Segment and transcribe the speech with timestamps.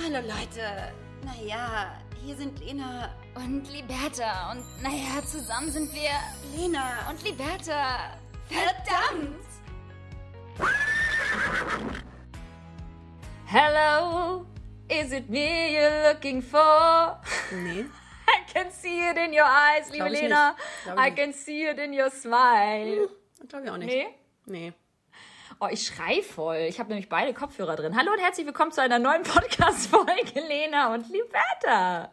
[0.00, 0.92] Hallo Leute.
[1.24, 4.52] Naja, hier sind Lena und Liberta.
[4.52, 6.10] Und naja, zusammen sind wir
[6.56, 8.16] Lena und Liberta.
[8.48, 9.44] Verdammt!
[13.46, 14.46] Hello,
[14.88, 17.18] is it me you're looking for?
[17.52, 17.84] Nee.
[18.28, 20.54] I can see it in your eyes, liebe Lena.
[20.96, 23.08] I can see it in your smile.
[23.40, 23.88] Hm, Glaube ich auch nicht.
[23.88, 24.06] Nee?
[24.46, 24.72] Nee.
[25.60, 26.66] Oh, ich schrei voll.
[26.68, 27.96] Ich habe nämlich beide Kopfhörer drin.
[27.98, 32.12] Hallo und herzlich willkommen zu einer neuen Podcast-Folge, Lena und Liberta.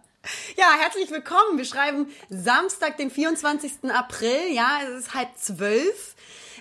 [0.58, 1.60] Ja, herzlich willkommen.
[1.60, 3.92] Wir schreiben Samstag, den 24.
[3.92, 4.52] April.
[4.52, 6.15] Ja, es ist halb zwölf.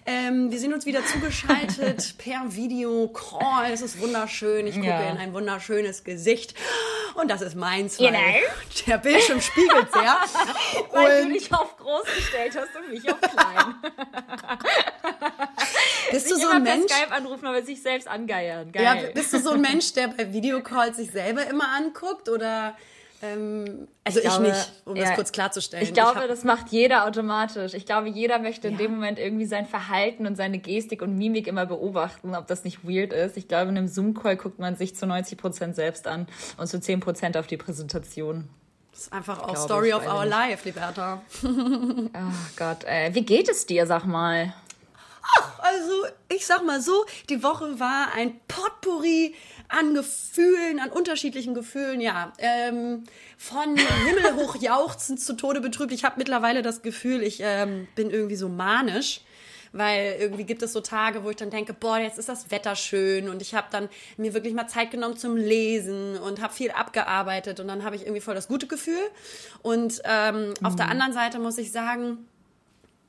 [0.07, 3.73] Ähm, wir sind uns wieder zugeschaltet per Video-Call.
[3.73, 4.67] Es ist wunderschön.
[4.67, 5.09] Ich gucke Ja.
[5.11, 6.55] in ein wunderschönes Gesicht.
[7.15, 8.19] Und das ist meins, Genau.
[8.19, 8.43] weil
[8.87, 10.17] der Bildschirm spiegelt sehr.
[10.93, 13.75] Weil du Und dich auf groß gestellt hast und mich auf klein.
[16.11, 16.93] bist du so ein Mensch?
[16.93, 18.71] Skype anrufen, aber sich selbst angeiern.
[18.75, 19.13] Ja, Geil.
[19.15, 22.29] bist du so ein Mensch, der bei Videocalls sich selber immer anguckt?
[22.29, 22.77] Oder
[23.33, 25.83] ähm, also ich, glaube, nicht, um das ja, kurz klarzustellen.
[25.85, 27.75] Ich glaube, hab- das macht jeder automatisch.
[27.75, 28.79] Ich glaube, jeder möchte in Ja.
[28.81, 32.85] dem Moment irgendwie sein Verhalten und seine Gestik und Mimik immer beobachten, ob das nicht
[32.89, 33.37] weird ist.
[33.37, 36.27] Ich glaube, in einem Zoom-Call guckt man sich zu 90 Prozent selbst an
[36.59, 38.49] und zu 10 Prozent auf die Präsentation.
[38.93, 41.23] das ist einfach auch glaube Story ich, of our ich life, Liberta.
[42.13, 44.53] Ach Gott, äh, wie geht es dir, sag mal?
[45.59, 46.93] Also, ich sag mal so,
[47.31, 49.35] die Woche war ein Potpourri
[49.69, 52.33] an Gefühlen, an unterschiedlichen Gefühlen, ja.
[52.39, 53.05] Ähm,
[53.37, 55.93] von himmelhoch jauchzend zu Tode betrübt.
[55.93, 59.21] Ich habe mittlerweile das Gefühl, ich ähm, bin irgendwie so manisch.
[59.77, 62.77] Weil irgendwie gibt es so Tage, wo ich dann denke, boah, jetzt ist das Wetter
[62.77, 66.71] schön und ich habe dann mir wirklich mal Zeit genommen zum Lesen und habe viel
[66.71, 69.03] abgearbeitet und dann habe ich irgendwie voll das gute Gefühl.
[69.63, 72.19] Und ähm, auf der anderen Seite muss ich sagen,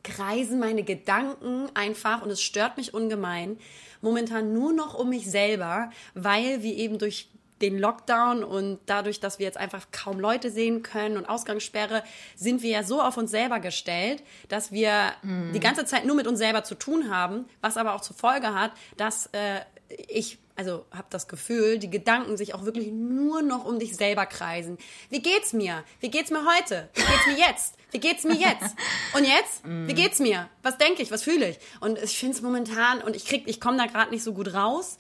[0.05, 3.57] kreisen meine Gedanken einfach und es stört mich ungemein
[4.01, 7.27] momentan nur noch um mich selber, weil wir eben durch
[7.61, 12.03] den Lockdown und dadurch, dass wir jetzt einfach kaum Leute sehen können und Ausgangssperre,
[12.35, 15.13] sind wir ja so auf uns selber gestellt, dass wir
[15.53, 18.53] die ganze Zeit nur mit uns selber zu tun haben, was aber auch zur Folge
[18.53, 19.61] hat, dass äh,
[20.09, 24.25] ich also habe das Gefühl, die Gedanken sich auch wirklich nur noch um dich selber
[24.25, 24.77] kreisen.
[25.09, 25.83] Wie geht's mir?
[25.99, 26.89] Wie geht's mir heute?
[26.93, 27.75] Wie geht's mir jetzt?
[27.91, 28.75] Wie geht's mir jetzt?
[29.13, 29.63] Und jetzt?
[29.65, 30.49] Wie geht's mir?
[30.63, 31.11] Was denke ich?
[31.11, 31.59] Was fühle ich?
[31.79, 34.53] Und ich finde es momentan und ich krieg, ich komme da gerade nicht so gut
[34.53, 34.97] raus.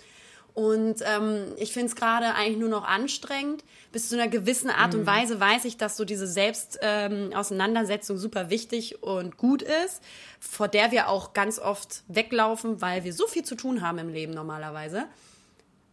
[0.53, 3.65] Und ähm, ich finde es gerade eigentlich nur noch anstrengend.
[3.91, 8.49] Bis zu einer gewissen Art und Weise weiß ich, dass so diese Selbstauseinandersetzung ähm, super
[8.49, 10.01] wichtig und gut ist,
[10.39, 14.07] vor der wir auch ganz oft weglaufen, weil wir so viel zu tun haben im
[14.07, 15.07] Leben normalerweise.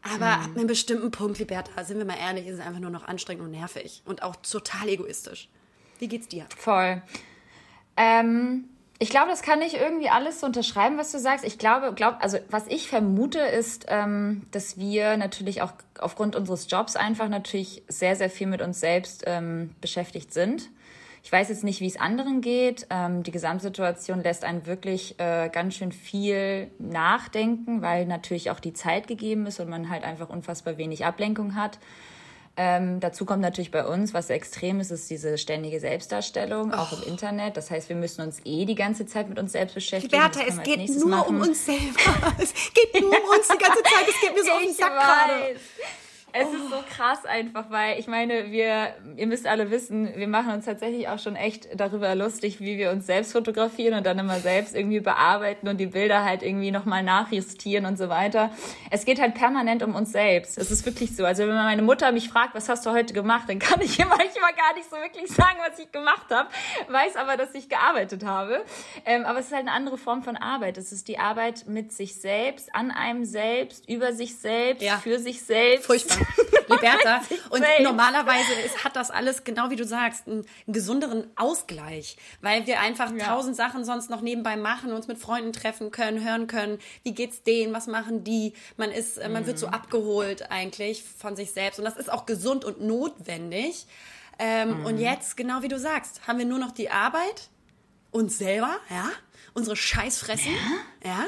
[0.02, 3.06] Aber ab einem bestimmten Punkt, Liberta, sind wir mal ehrlich, ist es einfach nur noch
[3.06, 5.48] anstrengend und nervig und auch total egoistisch.
[5.98, 6.46] Wie geht's dir?
[6.56, 7.02] Voll.
[7.96, 8.64] Ähm,
[8.98, 11.44] ich glaube, das kann ich irgendwie alles so unterschreiben, was du sagst.
[11.44, 16.70] Ich glaube, glaub, also was ich vermute, ist, ähm, dass wir natürlich auch aufgrund unseres
[16.70, 20.70] Jobs einfach natürlich sehr, sehr viel mit uns selbst ähm, beschäftigt sind.
[21.24, 22.86] Ich weiß jetzt nicht, wie es anderen geht.
[22.90, 28.72] Ähm, die Gesamtsituation lässt einen wirklich äh, ganz schön viel nachdenken, weil natürlich auch die
[28.72, 31.78] Zeit gegeben ist und man halt einfach unfassbar wenig Ablenkung hat.
[32.54, 37.02] Ähm, dazu kommt natürlich bei uns, was extrem ist, ist diese ständige Selbstdarstellung, auch im
[37.04, 37.56] Internet.
[37.56, 40.12] Das heißt, wir müssen uns eh die ganze Zeit mit uns selbst beschäftigen.
[40.12, 41.36] Können es geht nur machen.
[41.36, 41.80] um uns selber.
[42.38, 44.06] Es geht nur um uns die ganze Zeit.
[44.06, 45.56] Es geht mir so auf den Sack gerade.
[46.32, 50.52] Es ist so krass einfach, weil ich meine, wir, ihr müsst alle wissen, wir machen
[50.52, 54.38] uns tatsächlich auch schon echt darüber lustig, wie wir uns selbst fotografieren und dann immer
[54.40, 58.50] selbst irgendwie bearbeiten und die Bilder halt irgendwie nochmal nachjustieren und so weiter.
[58.90, 60.58] Es geht halt permanent um uns selbst.
[60.58, 61.24] Es ist wirklich so.
[61.24, 64.06] Also wenn meine Mutter mich fragt, was hast du heute gemacht, dann kann ich ihr
[64.06, 66.48] manchmal gar nicht so wirklich sagen, was ich gemacht habe,
[66.88, 68.62] weiß aber, dass ich gearbeitet habe.
[69.04, 70.78] Ähm, aber es ist halt eine andere Form von Arbeit.
[70.78, 74.96] Es ist die Arbeit mit sich selbst, an einem selbst, über sich selbst, Ja.
[74.98, 75.86] für sich selbst.
[75.86, 76.21] Furchtbar.
[76.68, 77.20] Liberta.
[77.50, 82.66] Und normalerweise ist, hat das alles, genau wie du sagst, einen, einen gesünderen Ausgleich, weil
[82.66, 83.26] wir einfach Ja.
[83.26, 87.42] tausend Sachen sonst noch nebenbei machen, uns mit Freunden treffen können, hören können, wie geht's
[87.42, 88.54] denen, was machen die.
[88.76, 89.60] Man ist, äh, man wird Mhm.
[89.60, 93.86] so abgeholt eigentlich von sich selbst und das ist auch gesund und notwendig.
[94.38, 94.86] Ähm, Mhm.
[94.86, 97.48] Und jetzt, genau wie du sagst, haben wir nur noch die Arbeit,
[98.12, 99.10] uns selber, ja,
[99.54, 100.52] unsere Scheißfressen,
[101.04, 101.24] ja.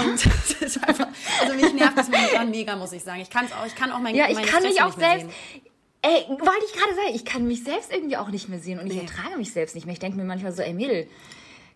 [0.00, 0.26] Und
[0.60, 1.06] das ist einfach,
[1.40, 3.20] also mich nervt das momentan mega, muss ich sagen.
[3.20, 5.26] Ich kann es auch, ich kann auch mein, Ja, ich kann mich auch selbst.
[6.02, 8.86] Ey, wollte ich gerade sagen, ich kann mich selbst irgendwie auch nicht mehr sehen und
[8.88, 9.00] ich Nee.
[9.02, 9.92] ertrage mich selbst nicht mehr.
[9.94, 11.08] Ich denke mir manchmal so, ey Mädel,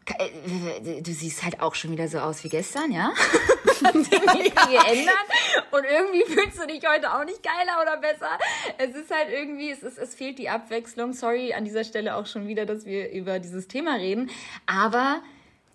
[0.07, 3.13] du siehst halt auch schon wieder so aus wie gestern, ja?
[3.85, 5.15] Hat sich nichts geändert
[5.71, 8.39] und irgendwie fühlst du dich heute auch nicht geiler oder besser.
[8.79, 11.13] Es ist halt irgendwie, es, ist, es fehlt die Abwechslung.
[11.13, 14.31] Sorry an dieser Stelle auch schon wieder, dass wir über dieses Thema reden,
[14.67, 15.23] aber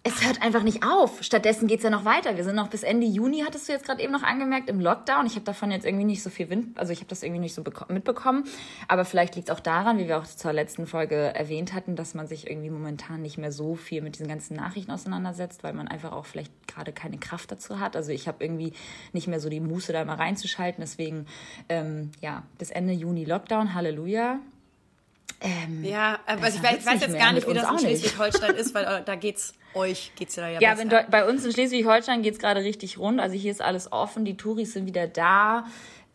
[0.07, 1.23] es hört einfach nicht auf.
[1.23, 2.37] Stattdessen geht es ja noch weiter.
[2.37, 5.25] Wir sind noch bis Ende Juni, hattest du jetzt gerade eben noch angemerkt, im Lockdown.
[5.25, 7.55] Ich habe davon jetzt irgendwie nicht so viel Wind, also ich habe das irgendwie nicht
[7.55, 8.43] so mitbekommen.
[8.87, 12.13] Aber vielleicht liegt es auch daran, wie wir auch zur letzten Folge erwähnt hatten, dass
[12.13, 15.87] man sich irgendwie momentan nicht mehr so viel mit diesen ganzen Nachrichten auseinandersetzt, weil man
[15.87, 17.95] einfach auch vielleicht gerade keine Kraft dazu hat.
[17.95, 18.73] Also ich habe irgendwie
[19.11, 20.81] nicht mehr so die Muße, da mal reinzuschalten.
[20.81, 21.25] Deswegen,
[21.67, 24.37] ähm, ja, bis Ende Juni Lockdown, Halleluja.
[25.41, 28.85] Ähm, ja, aber ich weiß, weiß jetzt gar nicht, wie das in Schleswig-Holstein ist, weil
[28.85, 32.61] äh, da geht's euch geht's ja ja Ja, wenn, bei uns in Schleswig-Holstein geht's gerade
[32.61, 33.19] richtig rund.
[33.19, 35.65] Also hier ist alles offen, die Touris sind wieder da.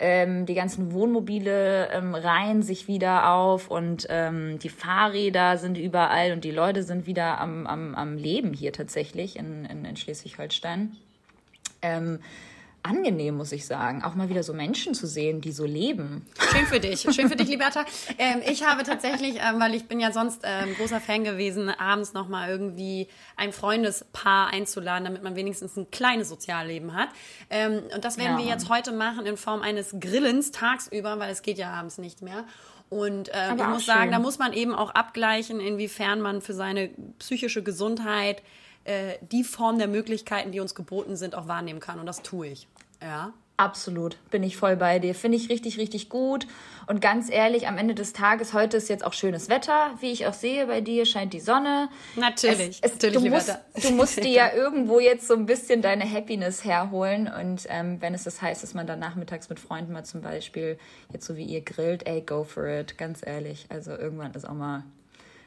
[0.02, 6.32] Ähm, die ganzen Wohnmobile ähm, reihen sich wieder auf und ähm, die Fahrräder sind überall
[6.32, 10.96] und die Leute sind wieder am, am, am Leben hier tatsächlich in, in, in Schleswig-Holstein.
[11.82, 12.20] Ähm,
[12.82, 16.27] angenehm, muss ich sagen, auch mal wieder so Menschen zu sehen, die so leben.
[16.53, 17.85] Schön für dich, schön für dich, Liberta.
[18.19, 22.12] Ähm, ich habe tatsächlich, ähm, weil ich bin ja sonst ähm, großer Fan gewesen, abends
[22.12, 27.09] noch mal irgendwie ein Freundespaar einzuladen, damit man wenigstens ein kleines Sozialleben hat.
[27.50, 28.44] Ähm, und das werden ja.
[28.44, 32.23] wir jetzt heute machen in Form eines Grillens tagsüber, weil es geht ja abends nicht
[32.23, 32.44] mehr.
[32.88, 36.91] Und ähm, ich muss sagen, da muss man eben auch abgleichen, inwiefern man für seine
[37.21, 38.43] psychische Gesundheit
[38.85, 42.00] äh, die Form der Möglichkeiten, die uns geboten sind, auch wahrnehmen kann.
[42.00, 42.69] Und das tue ich.
[43.03, 43.32] Ja.
[43.61, 45.15] Absolut, bin ich voll bei dir.
[45.15, 46.47] Finde ich richtig, richtig gut.
[46.87, 49.91] Und ganz ehrlich, am Ende des Tages, heute ist jetzt auch schönes Wetter.
[50.00, 51.91] Wie ich auch sehe, bei dir scheint die Sonne.
[52.17, 55.82] Natürlich, es, es, natürlich du, musst, du musst dir ja irgendwo jetzt so ein bisschen
[55.82, 57.29] deine Happiness herholen.
[57.29, 60.79] Und ähm, wenn es das heißt, dass man dann nachmittags mit Freunden mal zum Beispiel,
[61.12, 63.67] jetzt so wie ihr grillt, ey, go for it, ganz ehrlich.
[63.69, 64.85] Also irgendwann ist auch mal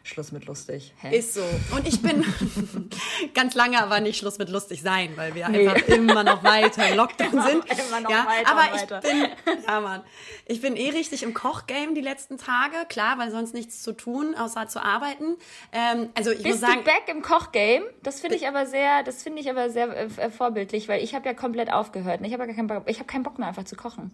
[0.05, 0.93] Schluss mit lustig.
[1.01, 1.17] Hä?
[1.17, 1.41] Ist so.
[1.73, 2.25] Und ich bin
[3.33, 5.65] ganz lange aber nicht Schluss mit lustig sein, weil wir nee.
[5.65, 7.63] einfach immer noch weiter im Lockdown sind.
[7.87, 9.27] Immer noch ja, weiter aber ich bin,
[9.65, 10.03] ja Mann,
[10.45, 14.35] ich bin eh richtig im Kochgame die letzten Tage, klar, weil sonst nichts zu tun,
[14.35, 15.37] außer zu arbeiten.
[15.71, 17.85] Ähm, also ich Bist muss sagen, du back im Kochgame?
[18.03, 21.25] Das finde ich aber sehr, das finde ich aber sehr äh, vorbildlich, weil ich habe
[21.27, 22.19] ja komplett aufgehört.
[22.23, 24.11] Ich habe ja keinen Bock, ich habe keinen Bock mehr einfach zu kochen.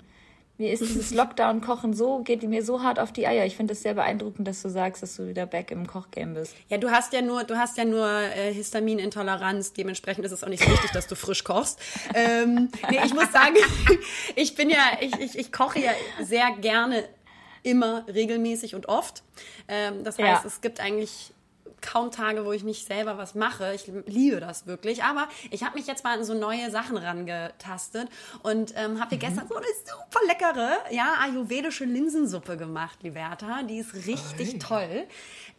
[0.60, 3.46] Mir ist dieses Lockdown-Kochen so, geht mir so hart auf die Eier.
[3.46, 6.54] Ich finde es sehr beeindruckend, dass du sagst, dass du wieder back im Kochgame bist.
[6.68, 9.72] Ja, du hast ja nur, du hast ja nur äh, Histaminintoleranz.
[9.72, 11.80] Dementsprechend ist es auch nicht so wichtig, dass du frisch kochst.
[12.14, 13.56] Ähm, nee, ich muss sagen,
[14.36, 15.92] ich bin ja, ich, ich, ich koche ja
[16.22, 17.06] sehr gerne
[17.64, 19.24] immer regelmäßig und oft.
[19.70, 20.46] Ähm, das heißt, ja.
[20.46, 21.32] es gibt eigentlich
[21.82, 23.74] kaum Tage, wo ich nicht selber was mache.
[23.74, 25.04] Ich liebe das wirklich.
[25.04, 28.08] Aber ich habe mich jetzt mal an so neue Sachen rangetastet
[28.44, 29.22] und ähm, habe hier mhm.
[29.22, 33.64] gestern so eine super leckere, ja, ayurvedische Linsensuppe gemacht, Liberta.
[33.64, 34.60] Die ist richtig Oi.
[34.60, 35.08] toll.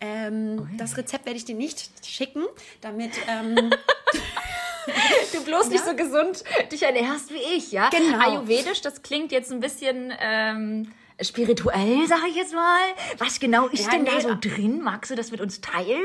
[0.00, 2.44] Ähm, das Rezept werde ich dir nicht schicken,
[2.80, 3.12] damit.
[3.28, 3.54] Ähm,
[5.32, 5.72] du bloß ja?
[5.72, 7.90] nicht so gesund dich ernährst wie ich, ja?
[7.90, 8.18] Genau.
[8.18, 10.12] Ayurvedisch, das klingt jetzt ein bisschen.
[10.20, 12.80] Ähm spirituell, sag ich jetzt mal.
[13.18, 14.82] Was genau ist ja, denn nee, da so drin?
[14.82, 16.04] Magst du das mit uns teilen?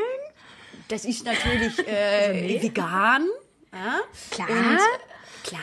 [0.88, 2.62] Das ist natürlich äh, also nee.
[2.62, 3.28] vegan.
[3.74, 4.02] Ja?
[4.32, 4.50] Klar.
[4.50, 4.80] Und,
[5.46, 5.60] Klar,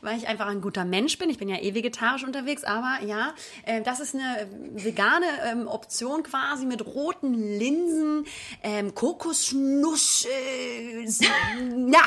[0.00, 1.28] weil ich einfach ein guter Mensch bin.
[1.28, 3.34] Ich bin ja eh vegetarisch unterwegs, aber ja,
[3.66, 8.24] äh, das ist eine vegane ähm, Option quasi mit roten Linsen,
[8.62, 12.04] ähm, Kokosnuss, äh, ja,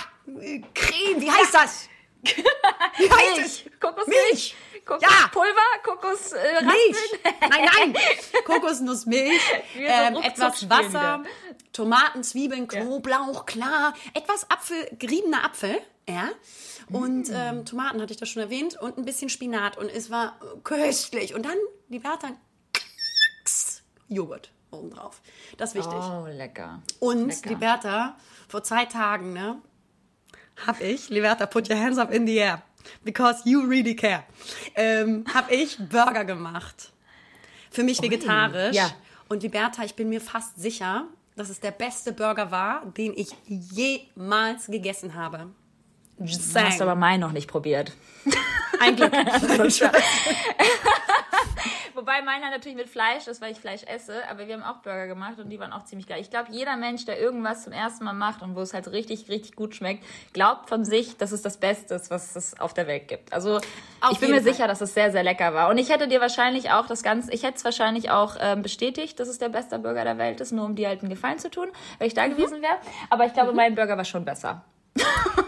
[0.74, 1.90] Creme, wie heißt das?
[2.98, 3.66] Wie heißt Milch.
[3.66, 3.80] es?
[3.80, 4.30] Kokosmilch.
[4.30, 4.56] Milch.
[4.86, 5.82] Kokospulver, ja.
[5.84, 7.24] Kokos äh, Milch.
[7.42, 7.96] Nein, nein.
[8.46, 9.42] Kokosnussmilch,
[9.78, 11.24] ähm, so etwas Wasser,
[11.72, 16.30] Tomaten, Zwiebeln, Knoblauch, klar, etwas Apfel, geriebener Apfel, ja.
[16.90, 17.34] Und mm.
[17.34, 21.34] ähm, Tomaten hatte ich das schon erwähnt und ein bisschen Spinat und es war köstlich.
[21.34, 21.58] Und dann
[21.88, 22.32] die Bertha
[24.10, 25.22] Joghurt obendrauf.
[25.58, 25.94] Das ist wichtig.
[25.94, 26.82] Oh, lecker.
[27.00, 27.50] Und lecker.
[27.50, 28.18] die Bertha
[28.50, 29.62] vor zwei Tagen, ne,
[30.68, 32.62] hab ich, Liberta, put your hands up in the air
[33.04, 34.24] because you really care,
[34.76, 36.92] ähm, habe ich Burger gemacht.
[37.70, 38.76] Für mich vegetarisch.
[38.76, 38.92] Ja.
[39.30, 43.30] Und Liberta, ich bin mir fast sicher, dass es der beste Burger war, den ich
[43.48, 45.48] jemals gegessen habe.
[46.20, 47.94] Just du hast aber meinen noch nicht probiert.
[48.80, 49.14] Ein Glück.
[52.02, 55.06] Wobei meiner natürlich mit Fleisch ist, weil ich Fleisch esse, aber wir haben auch Burger
[55.06, 56.20] gemacht und die waren auch ziemlich geil.
[56.20, 59.30] Ich glaube, jeder Mensch, der irgendwas zum ersten Mal macht und wo es halt richtig,
[59.30, 60.04] richtig gut schmeckt,
[60.34, 63.32] glaubt von sich, dass es das Beste ist, was es auf der Welt gibt.
[63.32, 63.58] Also
[64.02, 64.52] auf ich bin mir Fall.
[64.52, 65.70] sicher, dass es sehr, sehr lecker war.
[65.70, 69.20] Und ich hätte dir wahrscheinlich auch das Ganze, ich hätte es wahrscheinlich auch ähm, bestätigt,
[69.20, 71.52] dass es der beste Burger der Welt ist, nur um dir halt einen Gefallen zu
[71.52, 71.68] tun,
[72.00, 72.32] wenn ich da mhm.
[72.32, 72.78] gewesen wäre.
[73.12, 73.58] Aber ich glaube, mhm.
[73.58, 74.64] mein Burger war schon besser.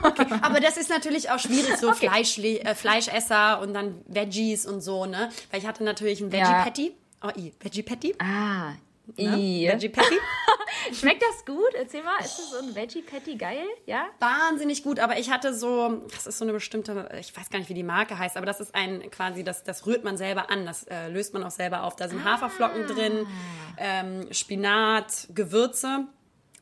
[0.01, 2.09] Okay, aber das ist natürlich auch schwierig, so okay.
[2.09, 5.29] Fleisch, äh, Fleischesser und dann Veggies und so, ne?
[5.51, 6.95] Weil ich hatte natürlich ein Veggie Patty.
[7.23, 8.15] Oh, i, Veggie Patty.
[8.19, 8.73] Ah,
[9.17, 9.67] Ne?
[9.67, 10.15] Veggie Patty.
[10.93, 11.73] Schmeckt das gut?
[11.75, 13.65] Erzähl mal, ist das so ein Veggie Patty geil?
[13.85, 14.05] Ja?
[14.19, 17.69] Wahnsinnig gut, aber ich hatte so, das ist so eine bestimmte, ich weiß gar nicht,
[17.69, 20.65] wie die Marke heißt, aber das ist ein quasi, das, das rührt man selber an,
[20.65, 21.95] das äh, löst man auch selber auf.
[21.95, 22.33] Da sind ah.
[22.33, 23.27] Haferflocken drin,
[23.77, 26.07] ähm, Spinat, Gewürze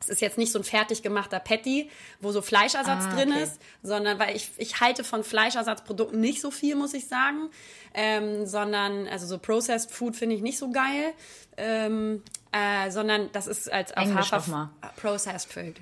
[0.02, 1.88] es ist jetzt nicht so ein fertig gemachter Patty,
[2.20, 3.42] wo so Fleischersatz Ah, drin okay.
[3.44, 7.50] ist, sondern weil ich, ich halte von Fleischersatzprodukten nicht so viel, muss ich sagen.
[7.94, 11.12] Ähm, sondern, also so Processed Food finde ich nicht so geil.
[11.56, 14.70] Ähm, äh, sondern das ist als auf Englisch Hafer.
[14.96, 15.76] Processed Food.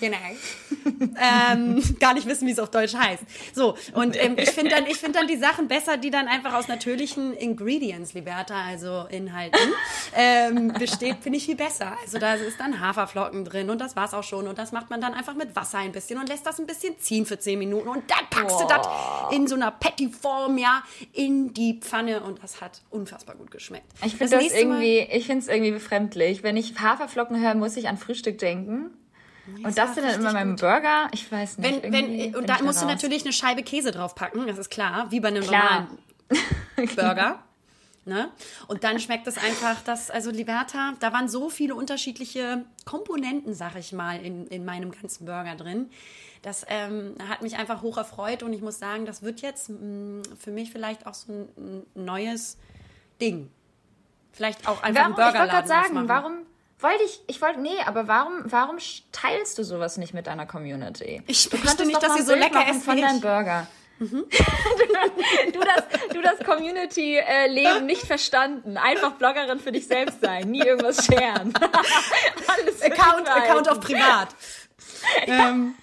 [0.00, 0.16] Genau.
[1.20, 3.22] ähm, gar nicht wissen, wie es auf Deutsch heißt.
[3.54, 6.54] So, und ähm, ich finde dann, ich finde dann die Sachen besser, die dann einfach
[6.54, 9.60] aus natürlichen Ingredients, Liberta, also Inhalten,
[10.16, 11.96] ähm, besteht, finde ich viel besser.
[12.02, 14.48] Also da ist dann Haferflocken drin und das war's auch schon.
[14.48, 16.98] Und das macht man dann einfach mit Wasser ein bisschen und lässt das ein bisschen
[16.98, 17.88] ziehen für 10 Minuten.
[17.88, 18.86] Und dann packst du das
[19.32, 23.86] in so einer Patty-Form, ja, in die Pfanne und das hat unfassbar gut geschmeckt.
[24.04, 26.42] Ich finde das, Mal- irgendwie, ich finde es irgendwie befremdlich.
[26.42, 28.90] Wenn ich Haferflocken höre, muss ich an Frühstück denken.
[29.46, 30.60] Und das sind dann immer richtig mein gut.
[30.60, 31.08] Burger.
[31.12, 31.82] Ich weiß nicht.
[31.82, 32.94] Wenn, wenn, und da da musst du raus.
[32.94, 35.88] natürlich eine Scheibe Käse draufpacken, das ist klar, wie bei einem Klar.
[36.76, 37.42] normalen Burger.
[38.06, 38.30] Ne?
[38.66, 43.76] Und dann schmeckt es einfach, dass, also Liberta, da waren so viele unterschiedliche Komponenten, sag
[43.76, 45.90] ich mal, in, in meinem ganzen Burger drin.
[46.42, 50.22] Das ähm, hat mich einfach hoch erfreut und ich muss sagen, das wird jetzt mh,
[50.38, 51.48] für mich vielleicht auch so ein,
[51.94, 52.56] ein neues
[53.20, 53.50] Ding.
[54.32, 56.46] Vielleicht auch einfach Warum, einen ich wollte gerade Burgerladen sagen, warum
[56.82, 58.78] wollte ich, ich wollte, nee, aber warum, warum
[59.12, 61.22] teilst du sowas nicht mit deiner Community?
[61.26, 63.20] Ich Du möchte nicht, dass sie so lecker essen von deinem.
[63.20, 63.66] Burger.
[64.00, 64.24] du,
[65.60, 68.78] das, du das Community-Leben nicht verstanden.
[68.78, 70.50] Einfach Bloggerin für dich selbst sein.
[70.50, 71.52] Nie irgendwas scheren.
[72.46, 73.28] Alles Account.
[73.28, 74.28] Account auf privat.
[75.26, 75.74] ähm,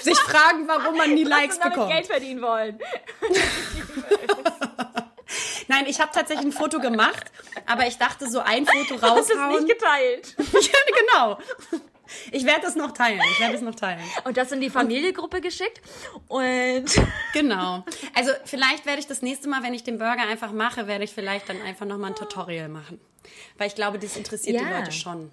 [0.00, 1.92] sich fragen, warum man nie Likes bekommt.
[1.92, 2.78] Geld verdienen wollen.
[5.70, 7.30] Nein, ich habe tatsächlich ein Foto gemacht,
[7.64, 9.64] aber ich dachte, so ein Foto Hast es raushauen.
[9.64, 10.34] nicht geteilt.
[10.38, 11.38] ja, genau.
[12.32, 13.20] Ich werde es noch teilen.
[13.34, 14.00] Ich werde es noch teilen.
[14.24, 15.80] Und das in die Familiengruppe geschickt.
[16.26, 16.86] Und
[17.32, 17.84] Genau.
[18.16, 21.12] Also vielleicht werde ich das nächste Mal, wenn ich den Burger einfach mache, werde ich
[21.12, 23.00] vielleicht dann einfach nochmal ein Tutorial machen.
[23.58, 24.80] Weil ich glaube, das interessiert die Ja.
[24.80, 25.30] Leute schon.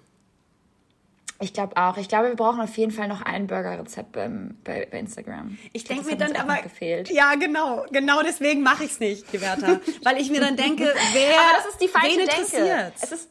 [1.40, 1.96] Ich glaube auch.
[1.96, 5.56] Ich glaube, wir brauchen auf jeden Fall noch ein Burgerrezept beim, bei, bei Instagram.
[5.72, 7.10] Ich denke mir dann aber, gefehlt.
[7.10, 11.38] ja genau, genau deswegen mache ich es nicht, Gewerter, weil ich mir dann denke, wer,
[11.38, 12.92] Aber das ist die falsche wen Denke.
[13.00, 13.28] Es ist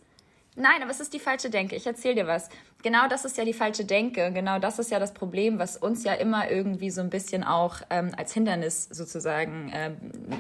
[0.59, 1.75] Nein, aber es ist die falsche Denke.
[1.75, 2.49] Ich erzähle dir was.
[2.81, 4.31] Genau das ist ja die falsche Denke.
[4.33, 7.81] Genau das ist ja das Problem, was uns ja immer irgendwie so ein bisschen auch
[7.91, 9.97] ähm, als Hindernis sozusagen ähm,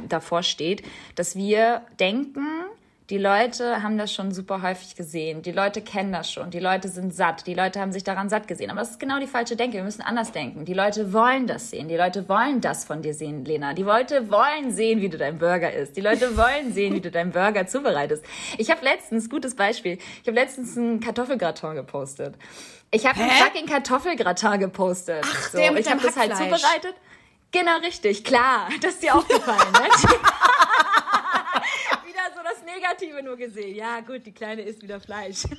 [0.09, 0.81] davor steht,
[1.13, 2.47] dass wir denken,
[3.09, 5.41] die Leute haben das schon super häufig gesehen.
[5.41, 6.51] Die Leute kennen das schon.
[6.51, 7.47] Die Leute sind satt.
[7.47, 8.69] Die Leute haben sich daran satt gesehen.
[8.69, 9.77] Aber das ist genau die falsche Denke.
[9.77, 10.65] Wir müssen anders denken.
[10.65, 11.87] Die Leute wollen das sehen.
[11.87, 13.73] Die Leute wollen das von dir sehen, Lena.
[13.73, 15.95] Die Leute wollen sehen, wie du dein Burger isst.
[15.95, 18.25] Die Leute wollen sehen, wie du deinen Burger zubereitest.
[18.57, 22.35] Ich habe letztens, gutes Beispiel, ich habe letztens einen Kartoffelgratin gepostet.
[22.91, 25.23] Ich habe einen fucking Kartoffelgratin gepostet.
[25.23, 26.95] Ach, der mit ich habe das halt zubereitet.
[27.51, 28.67] Genau, richtig, klar.
[28.81, 29.87] Das ist dir aufgefallen, ne?
[32.77, 33.75] Negative nur gesehen.
[33.75, 35.43] Ja, gut, die Kleine isst wieder Fleisch.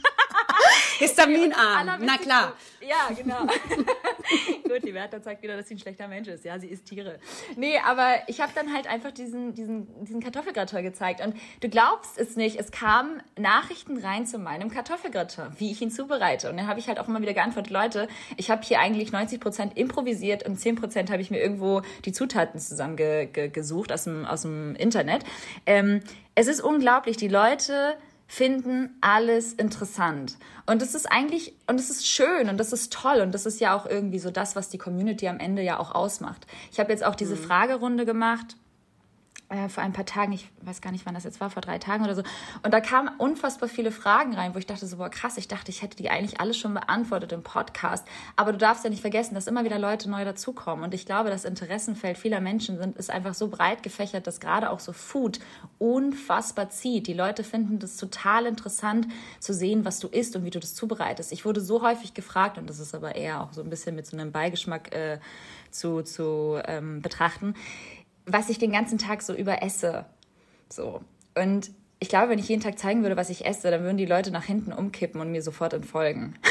[0.99, 2.55] Histaminarm, na klar.
[2.81, 3.47] Ja, genau.
[4.65, 6.45] Gut, die Werther zeigt wieder, dass sie ein schlechter Mensch ist.
[6.45, 7.19] Ja, sie isst Tiere.
[7.57, 11.21] Nee, aber ich habe dann halt einfach diesen, diesen, diesen Kartoffelgratin gezeigt.
[11.21, 15.91] Und du glaubst es nicht, es kamen Nachrichten rein zu meinem Kartoffelgratin, wie ich ihn
[15.91, 16.51] zubereite.
[16.51, 19.77] Und dann habe ich halt auch immer wieder geantwortet, Leute, ich habe hier eigentlich 90%
[19.77, 24.43] improvisiert und 10% habe ich mir irgendwo die Zutaten zusammengesucht ge gesucht aus, dem, aus
[24.43, 25.25] dem Internet.
[25.67, 26.01] Ähm,
[26.35, 27.97] es ist unglaublich, die Leute
[28.29, 30.37] finden alles interessant.
[30.67, 33.59] Und es ist eigentlich, und es ist schön und das ist toll und das ist
[33.59, 36.47] ja auch irgendwie so das, was die Community am Ende ja auch ausmacht.
[36.71, 38.57] Ich habe jetzt auch diese Fragerunde gemacht
[39.51, 41.79] äh, vor ein paar Tagen, ich weiß gar nicht, wann das jetzt war, vor drei
[41.79, 42.23] Tagen oder so.
[42.63, 45.71] Und da kamen unfassbar viele Fragen rein, wo ich dachte so, boah, krass, ich dachte,
[45.71, 48.07] ich hätte die eigentlich alle schon beantwortet im Podcast.
[48.37, 50.85] Aber du darfst ja nicht vergessen, dass immer wieder Leute neu dazukommen.
[50.85, 54.71] Und ich glaube, das Interessenfeld vieler Menschen sind, ist einfach so breit gefächert, dass gerade
[54.71, 55.41] auch so Food
[55.79, 57.07] unfassbar zieht.
[57.07, 59.09] Die Leute finden das total interessant
[59.41, 61.33] zu sehen, was du isst und wie du das zubereitest.
[61.33, 64.07] Ich wurde so häufig gefragt, und das ist aber eher auch so ein bisschen mit
[64.07, 65.19] so einem Beigeschmack äh,
[65.71, 67.55] zu, zu ähm, betrachten,
[68.29, 70.05] was ich den ganzen Tag so über esse.
[70.69, 71.01] So.
[71.35, 71.71] Und
[72.01, 74.31] ich glaube, wenn ich jeden Tag zeigen würde, was ich esse, dann würden die Leute
[74.31, 76.35] nach hinten umkippen und mir sofort entfolgen.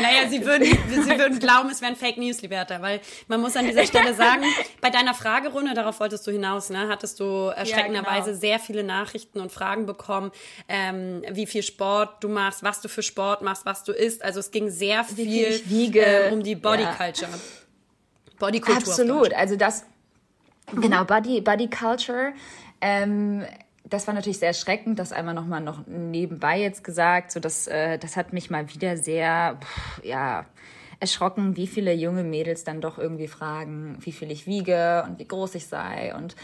[0.00, 3.66] Naja, sie würden, sie würden glauben, es wären Fake News, Liberta, weil man muss an
[3.66, 4.44] dieser Stelle sagen,
[4.80, 8.40] bei deiner Fragerunde, darauf wolltest du hinaus, ne, hattest du erschreckenderweise genau.
[8.40, 10.30] sehr viele Nachrichten und Fragen bekommen,
[10.68, 14.24] ähm, wie viel Sport du machst, was du für Sport machst, was du isst.
[14.24, 16.94] Also es ging sehr viel, viel ähm, um die Body Ja.
[16.94, 17.30] Culture.
[18.38, 18.76] Bodykultur.
[18.76, 19.34] auf Absolut.
[19.34, 19.84] Also das,
[20.72, 22.32] genau, Body, Body Culture.
[22.80, 23.44] Ähm,
[23.84, 27.32] das war natürlich sehr erschreckend, das einmal nochmal noch nebenbei jetzt gesagt.
[27.32, 30.44] So, das, äh, das hat mich mal wieder sehr, pff, ja,
[31.00, 35.28] erschrocken, wie viele junge Mädels dann doch irgendwie fragen, wie viel ich wiege und wie
[35.28, 36.34] groß ich sei und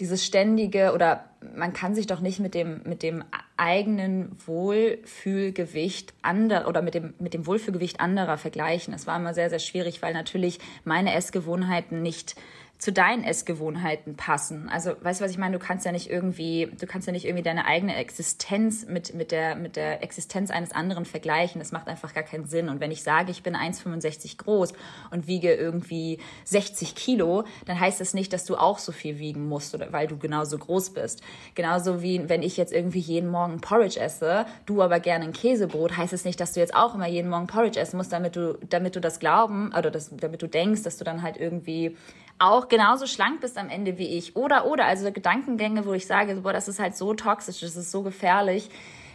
[0.00, 3.22] dieses ständige oder man kann sich doch nicht mit dem mit dem
[3.58, 8.94] eigenen Wohlfühlgewicht anderer oder mit dem, mit dem Wohlfühlgewicht anderer vergleichen.
[8.94, 12.36] Es war immer sehr, sehr schwierig, weil natürlich meine Essgewohnheiten nicht
[12.78, 14.68] zu deinen Essgewohnheiten passen.
[14.68, 15.58] Also, weißt du, was ich meine?
[15.58, 19.32] Du kannst ja nicht irgendwie, du kannst ja nicht irgendwie deine eigene Existenz mit, mit
[19.32, 21.58] der, mit der Existenz eines anderen vergleichen.
[21.58, 22.68] Das macht einfach gar keinen Sinn.
[22.68, 24.74] Und wenn ich sage, ich bin 1,65 groß
[25.10, 29.48] und wiege irgendwie 60 Kilo, dann heißt das nicht, dass du auch so viel wiegen
[29.48, 31.20] musst oder weil du genauso groß bist.
[31.56, 35.96] Genauso wie wenn ich jetzt irgendwie jeden Morgen Porridge esse, du aber gerne ein Käsebrot,
[35.96, 38.56] heißt es nicht, dass du jetzt auch immer jeden Morgen Porridge essen musst, damit du,
[38.68, 41.96] damit du das glauben oder das, damit du denkst, dass du dann halt irgendwie
[42.38, 44.36] auch genauso schlank bist am Ende wie ich.
[44.36, 47.90] Oder, oder, also Gedankengänge, wo ich sage, boah, das ist halt so toxisch, das ist
[47.90, 48.70] so gefährlich,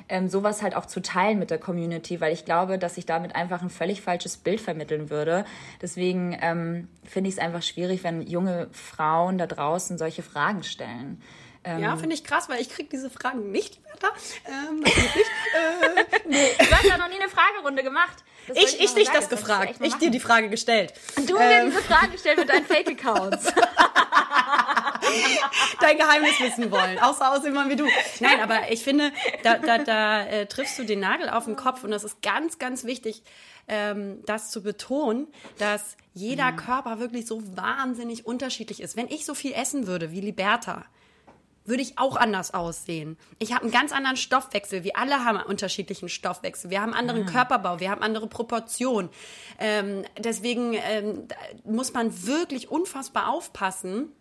[0.09, 3.35] ähm, sowas halt auch zu teilen mit der Community, weil ich glaube, dass ich damit
[3.35, 5.45] einfach ein völlig falsches Bild vermitteln würde.
[5.81, 11.21] Deswegen ähm, finde ich es einfach schwierig, wenn junge Frauen da draußen solche Fragen stellen.
[11.65, 14.09] Ähm, ja, finde ich krass, weil ich kriege diese Fragen nicht, Bertha.
[14.45, 14.97] Ähm, nicht.
[14.97, 16.49] äh, nee.
[16.59, 18.23] Du hast ja noch nie eine Fragerunde gemacht.
[18.47, 19.75] Das ich ich dich das gefragt.
[19.79, 20.93] Ich dir die Frage gestellt.
[21.15, 21.67] Und du ähm.
[21.67, 23.45] mir diese Frage gestellt mit deinen Fake-Accounts.
[25.79, 26.99] Dein Geheimnis wissen wollen.
[26.99, 27.87] Außer aus jemand wie du.
[28.19, 31.85] Nein, aber ich finde, da, da, da äh, triffst du den Nagel auf den Kopf
[31.85, 33.23] und das ist ganz, ganz wichtig,
[33.67, 35.27] ähm, das zu betonen,
[35.57, 36.57] dass jeder mhm.
[36.57, 38.97] Körper wirklich so wahnsinnig unterschiedlich ist.
[38.97, 40.85] Wenn ich so viel essen würde wie Liberta,
[41.65, 43.17] würde ich auch anders aussehen.
[43.39, 44.83] Ich habe einen ganz anderen Stoffwechsel.
[44.83, 46.69] Wir alle haben einen unterschiedlichen Stoffwechsel.
[46.69, 47.31] Wir haben einen anderen ah.
[47.31, 49.09] Körperbau, wir haben andere Proportionen.
[49.59, 51.27] Ähm, deswegen ähm,
[51.63, 54.11] muss man wirklich unfassbar aufpassen,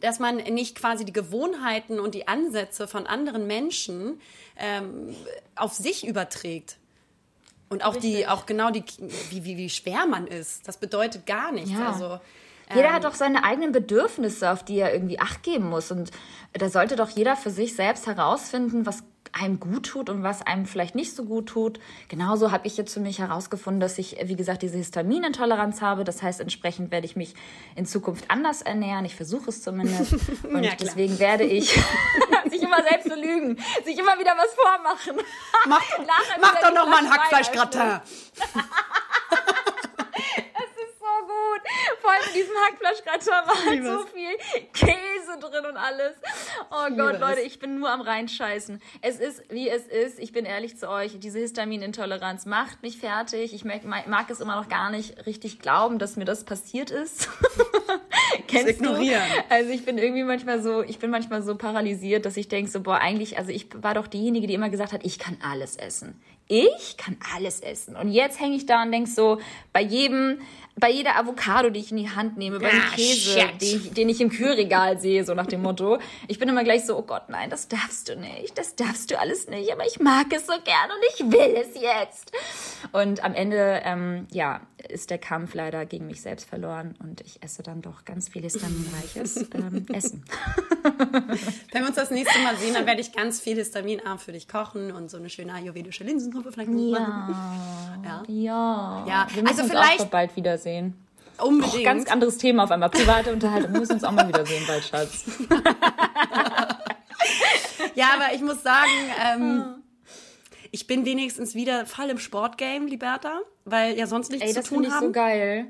[0.00, 4.20] dass man nicht quasi die Gewohnheiten und die Ansätze von anderen Menschen
[4.56, 5.14] ähm,
[5.56, 6.78] auf sich überträgt.
[7.70, 8.16] Und auch Richtig.
[8.16, 8.84] die, auch genau die,
[9.30, 10.68] wie, wie, wie schwer man ist.
[10.68, 11.70] Das bedeutet gar nichts.
[11.70, 11.90] Ja.
[11.90, 12.20] Also
[12.72, 15.90] jeder ähm, hat doch seine eigenen Bedürfnisse, auf die er irgendwie Acht geben muss.
[15.90, 16.10] Und
[16.52, 19.02] da sollte doch jeder für sich selbst herausfinden, was
[19.32, 21.80] einem gut tut und was einem vielleicht nicht so gut tut.
[22.08, 26.04] Genauso habe ich jetzt für mich herausgefunden, dass ich, wie gesagt, diese Histaminintoleranz habe.
[26.04, 27.34] Das heißt, entsprechend werde ich mich
[27.74, 29.04] in Zukunft anders ernähren.
[29.04, 30.12] Ich versuche es zumindest.
[30.44, 31.70] Und ja, deswegen werde ich
[32.50, 35.26] sich immer selbst so lügen, sich immer wieder was vormachen.
[35.66, 35.82] Mach,
[36.40, 38.00] mach doch noch mal ein Hackfleischgratin.
[42.34, 44.36] Diesem Hackfleischgratin war halt so viel
[44.72, 46.14] Käse drin und alles.
[46.70, 48.80] Oh ich Gott, Leute, ich bin nur am reinscheißen.
[49.02, 50.18] Es ist, wie es ist.
[50.18, 51.18] Ich bin ehrlich zu euch.
[51.18, 53.54] Diese Histaminintoleranz macht mich fertig.
[53.54, 57.28] Ich mag, mag es immer noch gar nicht richtig glauben, dass mir das passiert ist.
[58.46, 59.22] Kennst das ignorieren.
[59.48, 59.54] Du?
[59.54, 62.80] Also ich bin irgendwie manchmal so, ich bin manchmal so paralysiert, dass ich denke so,
[62.80, 66.20] boah, eigentlich, also ich war doch diejenige, die immer gesagt hat, ich kann alles essen.
[66.46, 67.96] Ich kann alles essen.
[67.96, 69.40] Und jetzt hänge ich da und denke so,
[69.72, 70.40] bei jedem,
[70.76, 73.90] bei jeder Avocado, die ich in die Hand nehme, bei dem ah, Käse, den ich,
[73.92, 75.98] den ich, im Kühlregal sehe, so nach dem Motto.
[76.28, 79.18] Ich bin immer gleich so, oh Gott, nein, das darfst du nicht, das darfst du
[79.18, 82.32] alles nicht, aber ich mag es so gern und ich will es jetzt.
[82.92, 87.42] Und am Ende, ähm, ja, ist der Kampf leider gegen mich selbst verloren und ich
[87.42, 90.24] esse dann doch ganz viel histaminreiches ähm, Essen.
[91.72, 94.46] Wenn wir uns das nächste Mal sehen, dann werde ich ganz viel histaminarm für dich
[94.46, 97.00] kochen und so eine schöne ayurvedische Linsensuppe vielleicht ja.
[97.00, 97.36] machen.
[98.04, 98.22] Ja.
[98.28, 99.04] Ja.
[99.06, 99.26] ja.
[99.32, 100.94] Wir müssen also vielleicht auch bald wiedersehen.
[101.38, 101.74] Unbedingt.
[101.80, 102.90] Oh, ganz anderes Thema auf einmal.
[102.90, 103.72] Private Unterhaltung.
[103.72, 105.24] Wir müssen uns auch mal wiedersehen bald, Schatz.
[107.94, 108.90] ja, aber ich muss sagen,
[109.24, 109.64] ähm,
[110.70, 114.78] ich bin wenigstens wieder voll im Sportgame, Liberta, weil ja sonst nichts Ey, zu tun
[114.78, 114.84] haben.
[114.84, 115.66] das finde ich so geil.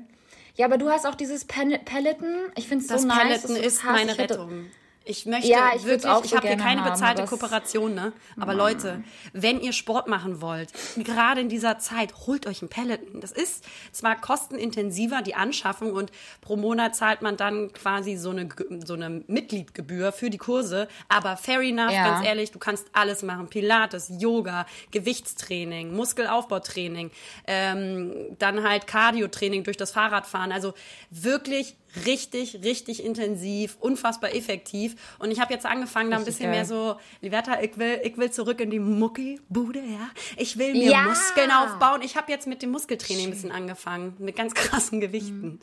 [0.55, 2.35] Ja, aber du hast auch dieses Peloton.
[2.55, 3.41] Ich finde es so nice.
[3.41, 4.65] Das Peloton ist meine Rettung.
[5.07, 8.11] Ich möchte ja, ich wirklich, auch so ich habe hier keine haben, bezahlte Kooperation, ne?
[8.39, 8.57] Aber mm.
[8.57, 13.21] Leute, wenn ihr Sport machen wollt, gerade in dieser Zeit, holt euch ein Peloton.
[13.21, 18.49] Das ist zwar kostenintensiver, die Anschaffung, und pro Monat zahlt man dann quasi so eine,
[18.83, 22.03] so eine Mitgliedgebühr für die Kurse, aber fair enough, ja.
[22.03, 23.47] ganz ehrlich, du kannst alles machen.
[23.47, 27.11] Pilates, Yoga, Gewichtstraining, Muskelaufbautraining,
[27.45, 30.51] ähm, dann halt Cardio-Training durch das Fahrradfahren.
[30.51, 30.73] Also
[31.11, 34.95] wirklich richtig, richtig intensiv, unfassbar effektiv.
[35.19, 36.55] Und ich habe jetzt angefangen, da ein bisschen geil.
[36.55, 40.09] mehr so, Liberta, ich will, ich will zurück in die Mucki-Bude, ja.
[40.37, 41.03] Ich will mir ja.
[41.03, 42.01] Muskeln aufbauen.
[42.01, 45.45] Ich habe jetzt mit dem Muskeltraining ein bisschen angefangen, mit ganz krassen Gewichten.
[45.45, 45.59] Mhm.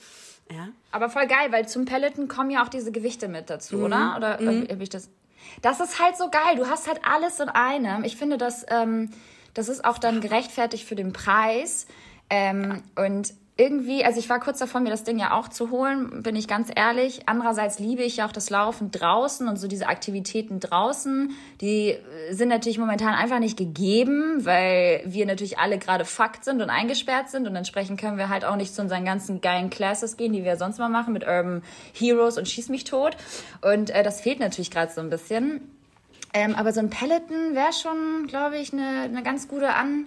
[0.50, 0.68] Ja.
[0.90, 3.84] Aber voll geil, weil zum Pelleten kommen ja auch diese Gewichte mit dazu, mhm.
[3.84, 4.14] oder?
[4.16, 4.68] Oder mhm.
[4.68, 5.10] habe ich das?
[5.60, 6.56] Das ist halt so geil.
[6.56, 8.04] Du hast halt alles in einem.
[8.04, 9.10] Ich finde, das, ähm,
[9.54, 11.86] das ist auch dann gerechtfertigt für den Preis.
[12.30, 13.04] Ähm, ja.
[13.04, 16.34] Und irgendwie, also ich war kurz davor, mir das Ding ja auch zu holen, bin
[16.34, 17.22] ich ganz ehrlich.
[17.26, 21.30] Andererseits liebe ich ja auch das Laufen draußen und so diese Aktivitäten draußen.
[21.60, 21.96] Die
[22.30, 27.30] sind natürlich momentan einfach nicht gegeben, weil wir natürlich alle gerade fucked sind und eingesperrt
[27.30, 30.42] sind und entsprechend können wir halt auch nicht zu unseren ganzen geilen Classes gehen, die
[30.42, 33.16] wir sonst mal machen mit Urban Heroes und Schieß mich tot.
[33.60, 35.60] Und äh, das fehlt natürlich gerade so ein bisschen.
[36.34, 40.06] Ähm, aber so ein Peloton wäre schon, glaube ich, eine, eine ganz gute An.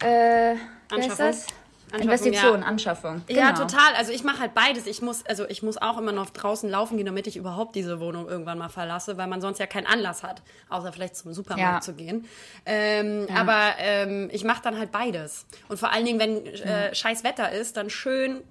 [0.00, 0.54] Äh,
[0.94, 1.50] wie
[1.92, 2.00] das?
[2.02, 2.66] Investition, ja.
[2.66, 3.22] Anschaffung.
[3.28, 3.60] Ja, Genau.
[3.66, 3.94] total.
[3.96, 4.86] Also ich mache halt beides.
[4.86, 8.00] Ich muss, also ich muss auch immer noch draußen laufen gehen, damit ich überhaupt diese
[8.00, 11.74] Wohnung irgendwann mal verlasse, weil man sonst ja keinen Anlass hat, außer vielleicht zum Supermarkt
[11.74, 11.80] Ja.
[11.80, 12.26] zu gehen.
[12.66, 15.46] Ähm, Aber ähm, ich mache dann halt beides.
[15.68, 18.42] Und vor allen Dingen, wenn äh, scheiß Wetter ist, dann schön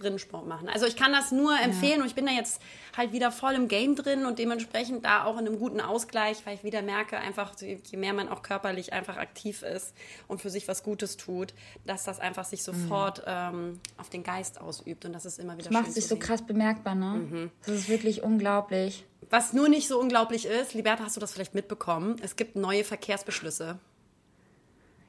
[0.00, 0.68] drin Sport machen.
[0.68, 2.60] Also ich kann das nur empfehlen und ich bin da jetzt
[2.96, 6.54] halt wieder voll im Game drin und dementsprechend da auch in einem guten Ausgleich, weil
[6.54, 9.94] ich wieder merke, einfach je mehr man auch körperlich einfach aktiv ist
[10.26, 14.60] und für sich was Gutes tut, dass das einfach sich sofort ähm, auf den Geist
[14.60, 16.24] ausübt und das ist immer wieder Macht schön sich zu so sehen.
[16.24, 17.50] krass bemerkbar, ne?
[17.64, 19.04] Das ist wirklich unglaublich.
[19.30, 22.16] Was nur nicht so unglaublich ist, Liberta, hast du das vielleicht mitbekommen?
[22.22, 23.78] Es gibt neue Verkehrsbeschlüsse.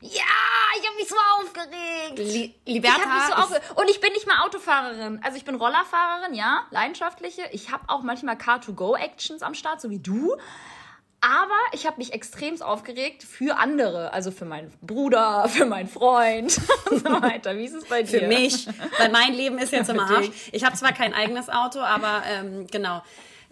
[0.02, 0.24] Ja,
[0.80, 2.18] ich habe mich so aufgeregt.
[2.18, 3.72] Li Ich Liberta, habe mich so aufgeregt.
[3.76, 5.20] Und ich bin nicht mal Autofahrerin.
[5.24, 7.44] Also ich bin Rollerfahrerin, ja, leidenschaftliche.
[7.52, 10.36] Ich habe auch manchmal Car-to-Go-Actions am Start, so wie du.
[11.22, 14.14] Aber ich habe mich extremst aufgeregt für andere.
[14.14, 16.58] Also für meinen Bruder, für meinen Freund
[16.92, 17.58] und so weiter.
[17.58, 18.22] Wie ist es bei dir?
[18.22, 20.30] für mich, weil mein Leben ist jetzt im Arsch.
[20.52, 23.02] Ich habe zwar kein eigenes Auto, aber ähm, genau,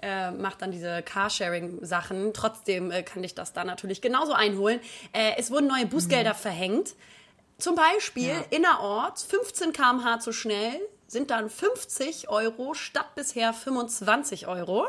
[0.02, 2.34] äh, mache dann diese Carsharing-Sachen.
[2.34, 4.80] Trotzdem äh, kann ich das da natürlich genauso einholen.
[5.14, 6.96] Äh, es wurden neue Bußgelder verhängt.
[7.58, 14.88] Zum Beispiel innerorts 15 km/h zu schnell sind dann 50 Euro statt bisher 25 Euro.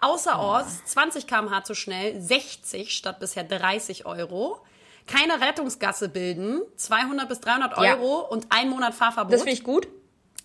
[0.00, 4.60] Außerorts 20 km/h zu schnell 60 statt bisher 30 Euro.
[5.06, 7.96] Keine Rettungsgasse bilden 200 bis 300 Ja.
[7.96, 9.32] Euro und ein Monat Fahrverbot.
[9.32, 9.88] Das finde ich gut.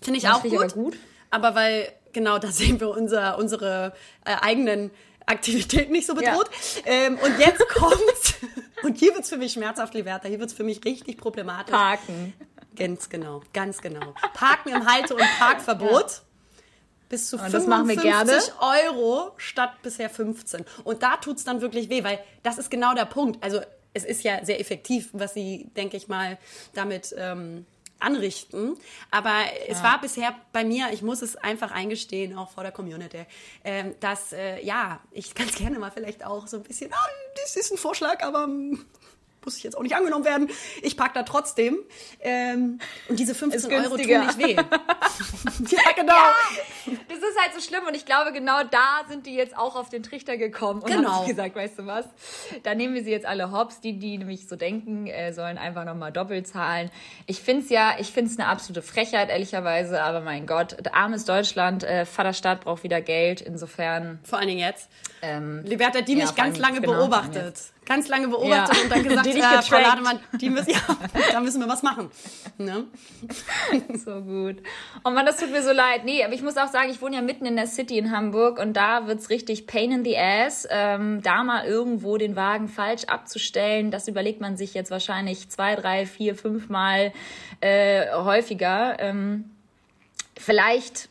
[0.02, 0.72] Finde ich das auch finde ich gut.
[0.72, 0.98] aber gut.
[1.30, 3.94] Aber weil, genau, da sehen wir unser, unsere
[4.26, 4.90] äh, eigenen
[5.28, 6.50] Aktivitäten nicht so bedroht.
[6.86, 8.36] Ähm, und jetzt kommt's.
[8.82, 10.28] und hier wird's für mich schmerzhaft, Liberta.
[10.28, 11.76] Hier wird's für mich richtig problematisch.
[11.76, 12.34] Parken.
[12.76, 14.14] Ganz genau, ganz genau.
[14.34, 16.22] Parken im Halte- und Parkverbot.
[17.08, 20.66] Bis zu Und das machen wir 55 Euro statt bisher 15.
[20.84, 23.44] Und da tut's dann wirklich weh, weil das ist genau der Punkt.
[23.44, 23.62] Also
[23.94, 26.38] es ist ja sehr effektiv, was sie, denke ich mal,
[26.74, 27.66] damit ähm,
[28.00, 28.78] anrichten.
[29.12, 33.26] Aber es war bisher bei mir, ich muss es einfach eingestehen, auch vor der Community,
[33.64, 37.08] ähm, dass, äh, ja, ich ganz gerne mal vielleicht auch so ein bisschen, ah,
[37.44, 38.86] das ist ein Vorschlag, aber ähm,
[39.46, 40.50] muss ich jetzt auch nicht angenommen werden.
[40.82, 41.78] Ich park da trotzdem.
[42.20, 42.80] Ähm,
[43.10, 44.56] und diese 15 Euro tun nicht weh.
[45.70, 46.14] ja, genau.
[47.08, 49.90] Das ist halt so schlimm und ich glaube, genau da sind die jetzt auch auf
[49.90, 51.12] den Trichter gekommen und Genau.
[51.22, 52.06] haben gesagt, weißt du was,
[52.64, 55.86] da nehmen wir sie jetzt alle hops, die, die nämlich so denken, äh, sollen einfach
[55.86, 56.92] nochmal doppelt zahlen.
[57.28, 62.06] Ich find's ja, ich find's eine absolute Frechheit, ehrlicherweise, aber mein Gott, armes Deutschland, äh,
[62.06, 64.90] Vaterstaat braucht wieder Geld, insofern, Vor allen Dingen jetzt.
[65.22, 67.56] ähm, Liberta die Ja, mich ganz lange genau, beobachtet.
[67.86, 68.84] Ganz lange beobachtet Ja.
[68.84, 69.80] und dann gesagt, Die äh, Frau.
[69.80, 70.80] Lademann, die müssen, ja,
[71.32, 72.10] da müssen wir was machen.
[72.58, 72.86] Ne?
[73.94, 74.58] So gut.
[75.04, 76.06] Oh Mann, das tut mir so leid.
[76.06, 78.60] Nee, aber ich muss auch sagen, ich wohne ja mitten in der City in Hamburg
[78.60, 83.06] und da wird's richtig pain in the ass, ähm, da mal irgendwo den Wagen falsch
[83.06, 83.92] abzustellen.
[83.92, 87.14] Das überlegt man sich jetzt wahrscheinlich zwei, drei, vier, fünf Mal
[87.62, 88.98] äh, häufiger.
[89.00, 89.52] Ähm,
[90.38, 91.10] vielleicht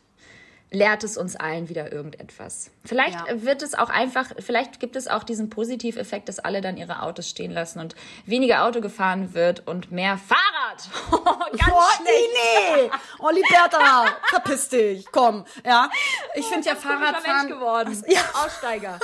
[0.70, 2.70] lehrt es uns allen wieder irgendetwas.
[2.84, 3.42] Vielleicht Ja.
[3.42, 7.28] wird es auch einfach, vielleicht gibt es auch diesen Positiveffekt, dass alle dann ihre Autos
[7.30, 7.94] stehen lassen und
[8.26, 10.88] weniger Auto gefahren wird und mehr Fahrrad.
[11.56, 12.02] Ganz Oh, schlecht.
[12.04, 12.90] nee, nee.
[13.20, 15.06] Oh, Liberta, verpiss dich.
[15.12, 15.88] Komm, ja.
[16.34, 18.04] Ich finde ja Komischer Mensch Fahrradfahren, geworden.
[18.08, 18.20] Ja.
[18.44, 18.98] Aussteiger.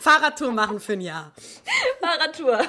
[0.00, 1.32] Fahrradtour machen für ein Jahr.
[2.00, 2.60] Fahrradtour.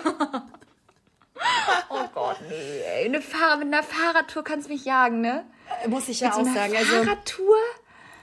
[1.89, 2.81] oh Gott, nee.
[2.85, 3.05] ey.
[3.05, 5.45] Eine Fahr mit einer Fahrradtour kannst du mich jagen, ne?
[5.87, 6.75] Muss ich ja So auch eine sagen.
[6.75, 7.55] Also, Fahrradtour?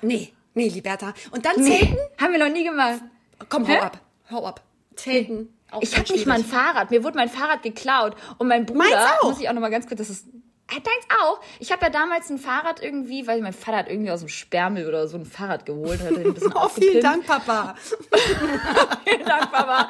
[0.03, 1.15] nee, nee, Liberta.
[1.31, 1.99] Und dann Nee, Zelten?
[2.21, 3.01] haben wir noch nie gemacht.
[3.49, 3.79] Komm, hau Hä?
[3.79, 3.99] ab.
[4.31, 4.63] Hau ab.
[4.97, 5.55] Zelten.
[5.71, 6.45] Auch Ich habe nicht mal ein.
[6.45, 6.91] Fahrrad.
[6.91, 8.15] Mir wurde mein Fahrrad geklaut.
[8.39, 10.27] Und mein Bruder, muss ich auch noch mal ganz kurz, das ist
[10.71, 11.41] Deins auch.
[11.61, 14.89] Ich habe ja damals ein Fahrrad irgendwie, weil mein Vater hat irgendwie aus dem Sperrmüll
[14.89, 16.01] oder so ein Fahrrad geholt.
[16.01, 17.03] Hat ein bisschen Oh, vielen.
[17.03, 17.75] Dank, Papa.
[19.05, 19.89] Vielen Dank, Papa.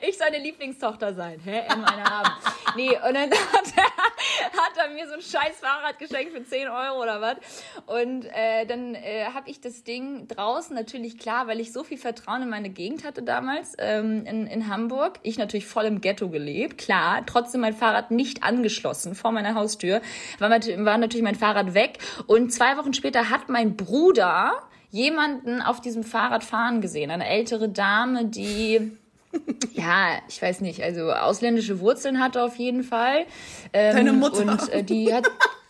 [0.00, 1.40] Ich seine Lieblingstochter sein.
[1.44, 1.62] Hä?
[1.68, 2.30] Er nur eine haben.
[2.76, 6.68] Nee, und dann hat er, hat er mir so ein scheiß Fahrrad geschenkt für 10
[6.68, 7.36] Euro oder was.
[7.86, 11.98] Und äh, dann äh, habe ich das Ding draußen natürlich klar, weil ich so viel
[11.98, 15.20] Vertrauen in meine Gegend hatte damals ähm, in, in Hamburg.
[15.22, 17.22] Ich natürlich voll im Ghetto gelebt, klar.
[17.26, 20.00] Trotzdem mein Fahrrad nicht angeschlossen vor meiner Haustür.
[20.38, 21.98] War, natürlich mein Fahrrad weg.
[22.26, 27.10] Und zwei Wochen später hat mein Bruder jemanden auf diesem Fahrrad fahren gesehen.
[27.10, 28.92] Eine ältere Dame, die
[29.74, 33.26] ja, ich weiß nicht, also ausländische Wurzeln hatte auf jeden Fall.
[33.74, 34.40] Ähm, Deine Mutter.
[34.40, 35.26] Und äh, die hat.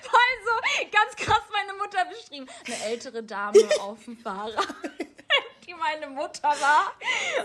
[0.00, 0.52] Voll so
[0.92, 2.46] ganz krass meine Mutter beschrieben.
[2.66, 4.68] Eine ältere Dame auf dem Fahrrad.
[5.70, 6.92] Die meine Mutter war.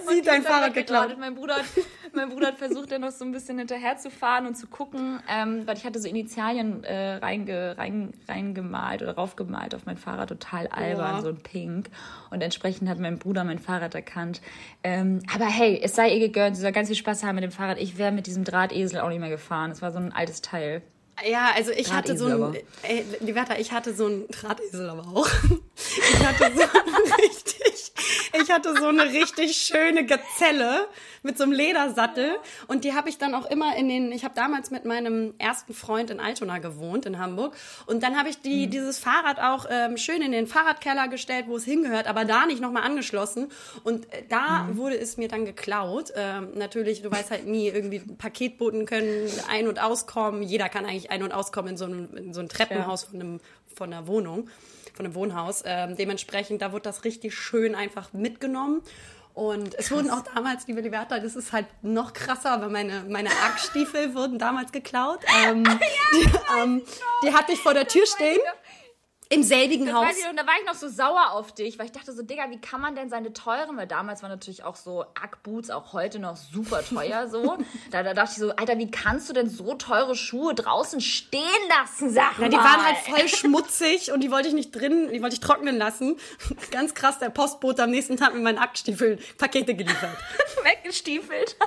[0.07, 1.15] Sie die dein Fahrrad geklaut.
[1.19, 1.65] Mein Bruder, hat,
[2.13, 5.21] mein Bruder hat versucht, dann noch so ein bisschen hinterher zu fahren und zu gucken,
[5.29, 10.29] ähm, weil ich hatte so Initialien äh, reinge, rein, reingemalt oder raufgemalt auf mein Fahrrad,
[10.29, 11.21] total albern, oh.
[11.21, 11.91] so ein Pink.
[12.31, 14.41] Und entsprechend hat mein Bruder mein Fahrrad erkannt.
[14.83, 17.51] Ähm, aber hey, es sei ihr gegönnt, sie soll ganz viel Spaß haben mit dem
[17.51, 17.77] Fahrrad.
[17.77, 19.69] Ich wäre mit diesem Drahtesel auch nicht mehr gefahren.
[19.69, 20.81] Es war so ein altes Teil.
[21.23, 25.29] Ja, also ich hatte so ein, ey, Liberta, ich hatte so ein Drahtesel aber auch.
[25.77, 26.61] Ich hatte so
[27.21, 27.91] richtig,
[28.41, 30.87] ich hatte so eine richtig schöne Gazelle
[31.21, 34.33] mit so einem Ledersattel und die habe ich dann auch immer in den, ich habe
[34.35, 37.55] damals mit meinem ersten Freund in Altona gewohnt, in Hamburg
[37.87, 38.71] und dann habe ich die, mhm.
[38.71, 42.61] dieses Fahrrad auch ähm, schön in den Fahrradkeller gestellt, wo es hingehört, aber da nicht
[42.61, 43.49] nochmal angeschlossen
[43.83, 44.77] und äh, da mhm.
[44.77, 46.13] wurde es mir dann geklaut.
[46.15, 51.04] Ähm, natürlich, du weißt halt nie, irgendwie Paketboten können ein- und auskommen, jeder kann eigentlich
[51.09, 53.09] ein- und auskommen in so einem, in so einem Treppenhaus ja.
[53.09, 53.39] von, einem,
[53.73, 54.49] von einer Wohnung
[54.95, 55.63] von einem Wohnhaus.
[55.65, 58.81] Ähm, dementsprechend, da wurde das richtig schön einfach mitgenommen.
[59.33, 59.91] Und es Krass.
[59.91, 64.39] wurden auch damals, liebe Liberta, das ist halt noch krasser, aber meine, meine Ackstiefel wurden
[64.39, 65.19] damals geklaut.
[65.45, 65.77] Ähm, ja,
[66.13, 66.81] die, ähm,
[67.21, 68.39] die hatte ich vor der Tür stehen.
[69.29, 70.17] Im selbigen das Haus.
[70.19, 72.49] Ich, und da war ich noch so sauer auf dich, weil ich dachte so, Digga,
[72.51, 76.19] wie kann man denn seine teuren, weil damals waren natürlich auch so Ack-Boots auch heute
[76.19, 77.57] noch super teuer so.
[77.91, 81.41] da, da dachte ich so, Alter, wie kannst du denn so teure Schuhe draußen stehen
[81.69, 82.45] lassen, sag mal.
[82.45, 85.39] Ja, die waren halt voll schmutzig und die wollte ich nicht drin, die wollte ich
[85.39, 86.17] trocknen lassen.
[86.69, 90.15] Ganz krass, der Postbote am nächsten Tag mit meinen Ackstiefeln Pakete geliefert.
[90.63, 91.57] Weggestiefelt.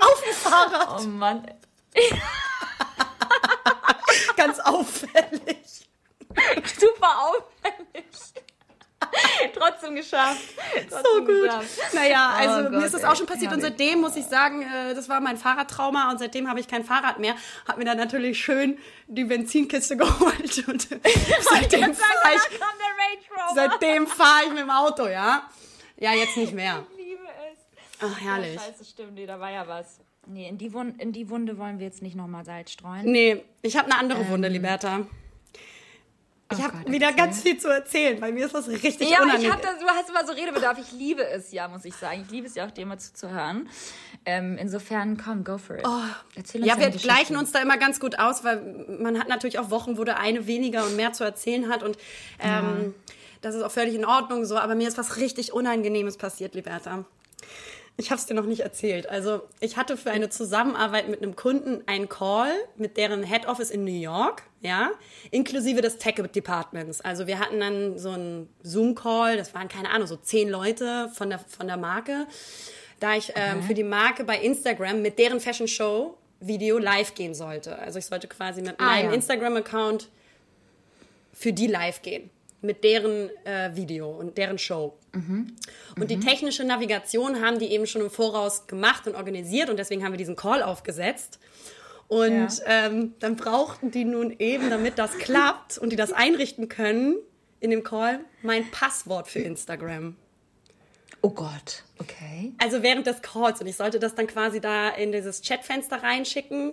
[0.00, 1.00] auf dem Fahrrad.
[1.02, 1.46] Oh Mann.
[4.36, 5.59] Ganz auffällig.
[6.78, 8.06] Super auffällig.
[9.54, 10.40] Trotzdem geschafft.
[10.88, 11.42] Trotzdem so gut.
[11.42, 11.94] Geschafft.
[11.94, 14.62] Naja, also oh Gott, mir ist das auch schon passiert und seitdem muss ich sagen,
[14.62, 17.34] äh, das war mein Fahrradtrauma und seitdem habe ich kein Fahrrad mehr.
[17.66, 24.50] Hab mir dann natürlich schön die Benzinkiste geholt und seitdem fahre ich, seitdem fahre ich
[24.50, 25.48] mit dem Auto, ja.
[25.96, 26.84] Ja, jetzt nicht mehr.
[26.92, 27.22] Ich liebe
[27.52, 27.58] es.
[28.00, 28.58] Ach, herrlich.
[28.58, 30.00] Oh, scheiße, stimmt, nee, da war ja was.
[30.26, 33.10] Nee, in die, Wunde, in die Wunde wollen wir jetzt nicht nochmal Salz streuen.
[33.10, 35.06] Nee, ich habe eine andere ähm, Wunde, Liberta.
[36.52, 39.50] Ich oh habe wieder ganz viel zu erzählen, weil mir ist das richtig ja, unangenehm.
[39.50, 40.78] Ja, du hast immer so Redebedarf.
[40.78, 42.22] Ich liebe es ja, muss ich sagen.
[42.24, 43.68] Ich liebe es ja auch, dir immer zuzuhören.
[44.26, 45.86] Ähm, insofern, komm, go for it.
[45.86, 46.02] Oh.
[46.34, 49.60] Erzähl uns ja, wir gleichen uns da immer ganz gut aus, weil man hat natürlich
[49.60, 51.96] auch Wochen, wo der eine weniger und mehr zu erzählen hat und
[52.40, 53.12] ähm, ja.
[53.42, 54.58] das ist auch völlig in Ordnung so.
[54.58, 57.04] Aber mir ist was richtig Unangenehmes passiert, Liberta.
[57.96, 59.08] Ich habe es dir noch nicht erzählt.
[59.08, 63.70] Also ich hatte für eine Zusammenarbeit mit einem Kunden einen Call mit deren Head Office
[63.70, 64.90] in New York, ja,
[65.30, 67.00] inklusive des Tech Departments.
[67.00, 69.36] Also wir hatten dann so einen Zoom Call.
[69.36, 72.26] Das waren keine Ahnung so zehn Leute von der von der Marke,
[73.00, 73.66] da ich ähm, okay.
[73.66, 77.78] für die Marke bei Instagram mit deren Fashion Show Video live gehen sollte.
[77.78, 79.14] Also ich sollte quasi mit ah, meinem ja.
[79.14, 80.08] Instagram Account
[81.34, 82.30] für die live gehen
[82.62, 84.98] mit deren äh, Video und deren Show.
[85.12, 85.56] Mhm.
[85.96, 86.06] Und mhm.
[86.06, 90.12] die technische Navigation haben die eben schon im Voraus gemacht und organisiert und deswegen haben
[90.12, 91.38] wir diesen Call aufgesetzt.
[92.08, 92.64] Und ja.
[92.66, 97.16] ähm, dann brauchten die nun eben, damit das klappt und die das einrichten können
[97.60, 100.16] in dem Call, mein Passwort für Instagram.
[101.22, 102.52] Oh Gott, okay.
[102.58, 106.72] Also während des Calls und ich sollte das dann quasi da in dieses Chatfenster reinschicken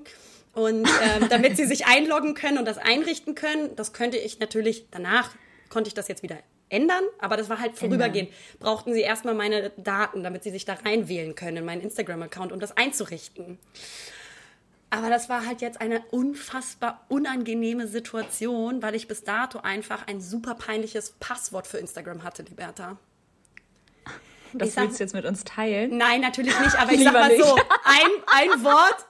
[0.54, 3.76] und ähm, damit sie sich einloggen können und das einrichten können.
[3.76, 5.32] Das könnte ich natürlich danach
[5.70, 6.38] konnte ich das jetzt wieder
[6.70, 8.30] ändern, aber das war halt vorübergehend.
[8.30, 8.60] Ändern.
[8.60, 12.60] Brauchten sie erstmal meine Daten, damit sie sich da reinwählen können in meinen Instagram-Account, um
[12.60, 13.58] das einzurichten.
[14.90, 20.22] Aber das war halt jetzt eine unfassbar unangenehme Situation, weil ich bis dato einfach ein
[20.22, 22.98] super peinliches Passwort für Instagram hatte, Liberta.
[24.54, 25.98] Das sag, willst du jetzt mit uns teilen?
[25.98, 29.06] Nein, natürlich nicht, aber ich sag mal so, ein, ein Wort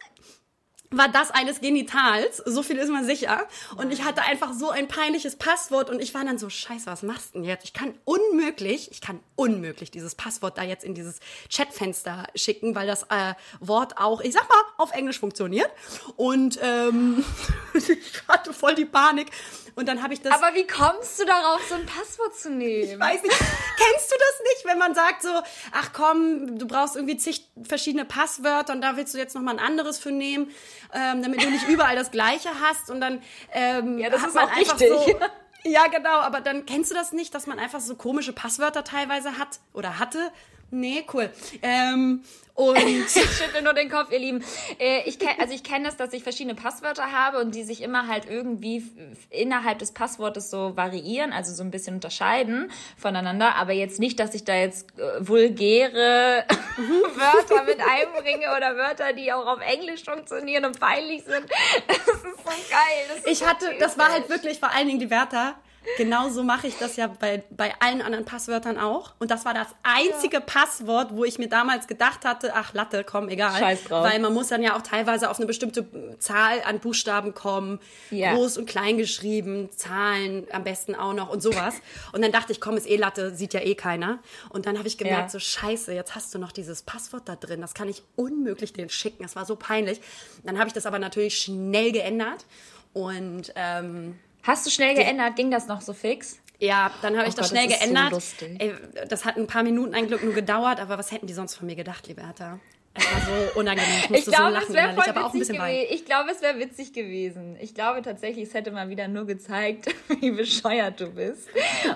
[0.89, 3.45] war das eines Genitals, so viel ist man sicher.
[3.75, 7.03] Und ich hatte einfach so ein peinliches Passwort und ich war dann so, scheiße, was
[7.03, 7.65] machst du denn jetzt?
[7.65, 11.19] Ich kann unmöglich, ich kann unmöglich dieses Passwort da jetzt in dieses
[11.49, 15.69] Chatfenster schicken, weil das äh, Wort auch, ich sag mal, auf Englisch funktioniert.
[16.15, 17.23] Und ähm,
[17.73, 19.31] ich hatte voll die Panik.
[19.77, 20.33] Und dann habe ich das.
[20.33, 22.93] Aber wie kommst du darauf, so ein Passwort zu nehmen?
[22.93, 23.37] Ich weiß nicht.
[23.37, 25.29] Kennst du das nicht, wenn man sagt so,
[25.71, 29.51] ach komm, du brauchst irgendwie zig verschiedene Passwörter und da willst du jetzt noch mal
[29.51, 30.49] ein anderes für nehmen,
[30.95, 33.21] ähm, damit du nicht überall das Gleiche hast und dann
[33.53, 34.89] ähm, ja, das hat ist man auch einfach richtig.
[34.89, 35.19] so.
[35.63, 39.37] Ja, genau, aber dann kennst du das nicht, dass man einfach so komische Passwörter teilweise
[39.37, 40.31] hat oder hatte
[40.69, 41.29] Nee, cool.
[41.61, 42.23] Ähm,
[42.57, 44.43] und ich schüttle nur den Kopf, ihr Lieben.
[44.79, 47.81] Äh, ich kenn, also ich kenne das, dass ich verschiedene Passwörter habe und die sich
[47.81, 48.83] immer halt irgendwie
[49.29, 53.55] innerhalb des Passwortes so variieren, also so ein bisschen unterscheiden voneinander.
[53.55, 56.45] Aber jetzt nicht, dass ich da jetzt äh, vulgäre
[57.15, 61.45] Wörter mit einbringe oder Wörter, die auch auf Englisch funktionieren und peinlich sind.
[61.87, 63.21] Das ist so geil.
[63.25, 65.55] ich hatte, das war halt wirklich vor allen Dingen die Wörter
[65.95, 69.13] genau so mache ich das ja bei, bei allen anderen Passwörtern auch.
[69.19, 70.39] Und das war das einzige ja.
[70.41, 73.57] Passwort, wo ich mir damals gedacht hatte, ach Latte, komm, egal.
[73.57, 74.05] Scheiß drauf.
[74.05, 75.87] Weil man muss dann ja auch teilweise auf eine bestimmte
[76.19, 77.79] Zahl an Buchstaben kommen,
[78.11, 78.33] ja.
[78.33, 81.75] groß und klein geschrieben, Zahlen am besten auch noch und sowas.
[82.11, 84.19] Und dann dachte ich, komm, ist eh Latte, sieht ja eh keiner.
[84.49, 85.29] Und dann habe ich gemerkt, ja.
[85.29, 88.89] so scheiße, jetzt hast du noch dieses Passwort da drin, das kann ich unmöglich den
[88.89, 89.23] schicken.
[89.23, 90.01] Das war so peinlich.
[90.43, 92.45] Dann habe ich das aber natürlich schnell geändert
[92.93, 95.35] und ähm, Hast du schnell geändert?
[95.35, 96.39] Ging das noch so fix?
[96.59, 98.21] Ja, dann habe ich oh das Gott, schnell das geändert.
[98.21, 98.73] So Ey,
[99.09, 101.67] das hat ein paar Minuten ein Glück nur gedauert, aber was hätten die sonst von
[101.67, 102.59] mir gedacht, Liberta?
[102.97, 103.87] Es war so unangenehm.
[104.09, 105.87] Ich ich glaube, so es auch ein bisschen weit.
[105.91, 107.55] Ich glaube, es wäre witzig gewesen.
[107.61, 111.47] Ich glaube tatsächlich, es hätte mal wieder nur gezeigt, wie bescheuert du bist.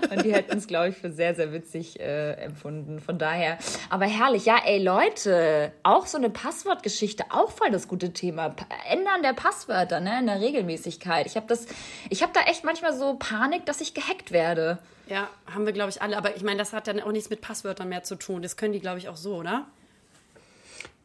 [0.10, 3.00] Und die hätten es, glaube ich, für sehr, sehr witzig äh, empfunden.
[3.00, 3.58] Von daher.
[3.90, 4.46] Aber herrlich.
[4.46, 8.56] Ja, ey, Leute, auch so eine Passwortgeschichte, auch voll das gute Thema.
[8.90, 11.26] Ändern der Passwörter, ne, in der Regelmäßigkeit.
[11.26, 11.66] Ich habe das,
[12.10, 14.78] ich habe da echt manchmal so Panik, dass ich gehackt werde.
[15.08, 16.16] Ja, haben wir, glaube ich, alle.
[16.18, 18.42] Aber ich meine, das hat dann auch nichts mit Passwörtern mehr zu tun.
[18.42, 19.68] Das können die, glaube ich, auch so, oder?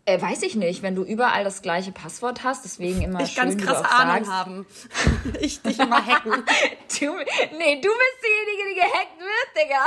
[0.09, 3.51] Äh, weiß ich nicht, wenn du überall das gleiche Passwort hast, deswegen immer ich schön,
[3.51, 4.66] ganz krasse Ahnung sagst, haben.
[5.40, 6.31] ich dich immer hacken.
[7.01, 7.07] du,
[7.59, 9.85] nee, du bist diejenige, die gehackt wird, Digga.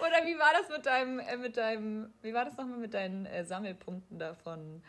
[0.00, 3.26] Oder wie war das mit deinem, äh, mit deinem, wie war das nochmal mit deinen
[3.26, 4.82] äh, Sammelpunkten davon?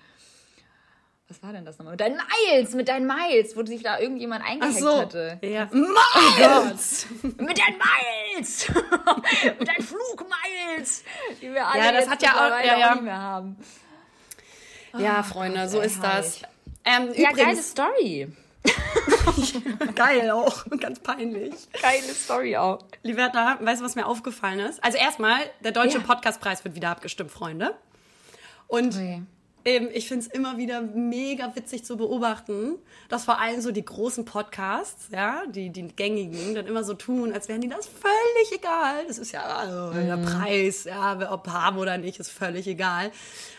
[1.31, 1.93] Was war denn das nochmal?
[1.93, 5.39] Mit deinen Miles, mit deinen Miles, wo sich da irgendjemand eingehackt so, hatte.
[5.41, 5.69] Ja.
[5.71, 7.07] Miles!
[7.23, 7.79] Oh mit deinen
[8.35, 8.67] Miles!
[9.59, 11.05] mit deinen Flugmiles!
[11.41, 12.91] Die wir alle ja, das hat ja auch, ja, ja.
[12.95, 13.55] nicht mehr haben.
[14.97, 16.41] Ja, oh, Freunde, so ist das.
[16.83, 18.27] Ähm, ja, übrigens, geile Story.
[19.95, 21.53] Geil auch, ganz peinlich.
[21.81, 22.79] Geile Story auch.
[23.03, 24.83] Liberta, weißt du, was mir aufgefallen ist?
[24.83, 26.03] Also erstmal, der Deutsche ja.
[26.03, 27.73] Podcastpreis wird wieder abgestimmt, Freunde.
[28.67, 29.21] Und okay.
[29.65, 32.75] Eben, ich finde es immer wieder mega witzig zu beobachten,
[33.09, 37.33] dass vor allem so die großen Podcasts, ja, die, die gängigen, dann immer so tun,
[37.33, 39.05] als wären die das völlig egal.
[39.07, 40.07] Das ist ja also, mhm.
[40.07, 43.11] der Preis, ja, ob haben oder nicht, ist völlig egal.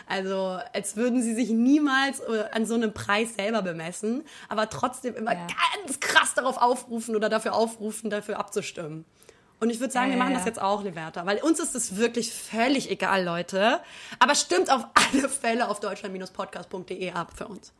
[0.06, 5.14] Also als würden sie sich niemals äh, an so einem Preis selber bemessen, aber trotzdem
[5.14, 5.46] immer ja.
[5.84, 9.04] ganz krass darauf aufrufen oder dafür aufrufen, dafür abzustimmen.
[9.62, 10.38] Und ich würde sagen, ja, wir machen ja.
[10.38, 13.80] das jetzt auch, Liberta, weil uns ist es wirklich völlig egal, Leute.
[14.18, 17.72] Aber stimmt auf alle Fälle auf deutschland-podcast.de ab für uns.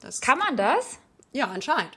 [0.00, 0.98] Das Kann man das?
[1.32, 1.96] Ja, anscheinend.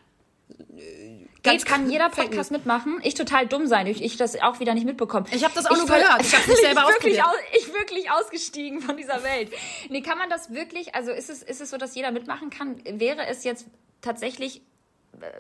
[1.42, 3.00] Ganz kann jeder Podcast mitmachen.
[3.02, 5.26] Ich total dumm sein, ich, ich das auch wieder nicht mitbekommen.
[5.32, 6.22] Ich habe das auch ich nur gehört.
[6.22, 9.52] Ich habe nicht selber ich wirklich, aus, ich wirklich ausgestiegen von dieser Welt.
[9.90, 12.80] Nee, kann man das wirklich, also ist es, ist es so, dass jeder mitmachen kann?
[12.86, 13.66] Wäre es jetzt
[14.02, 14.62] tatsächlich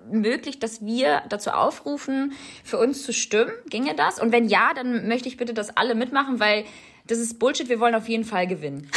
[0.09, 3.51] möglich, dass wir dazu aufrufen, für uns zu stimmen?
[3.69, 4.19] Ginge das?
[4.19, 6.65] Und wenn ja, dann möchte ich bitte, dass alle mitmachen, weil
[7.07, 8.89] das ist Bullshit, wir wollen auf jeden Fall gewinnen.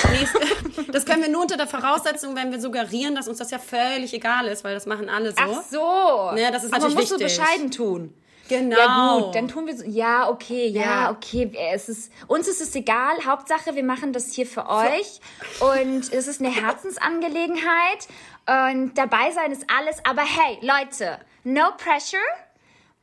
[0.93, 4.13] das können wir nur unter der Voraussetzung, wenn wir suggerieren, dass uns das ja völlig
[4.13, 5.37] egal ist, weil das machen alle so.
[5.39, 6.39] Ach so.
[6.39, 7.31] Ja, das ist Aber man muss wichtig.
[7.31, 8.15] so bescheiden tun.
[8.49, 8.77] Genau.
[8.77, 12.61] Ja gut, dann tun wir so, ja, okay, ja, ja, okay, es ist, uns ist
[12.61, 15.21] es egal, Hauptsache wir machen das hier für euch
[15.61, 18.07] und es ist eine Herzensangelegenheit
[18.47, 22.19] und dabei sein ist alles, aber hey, Leute, no pressure,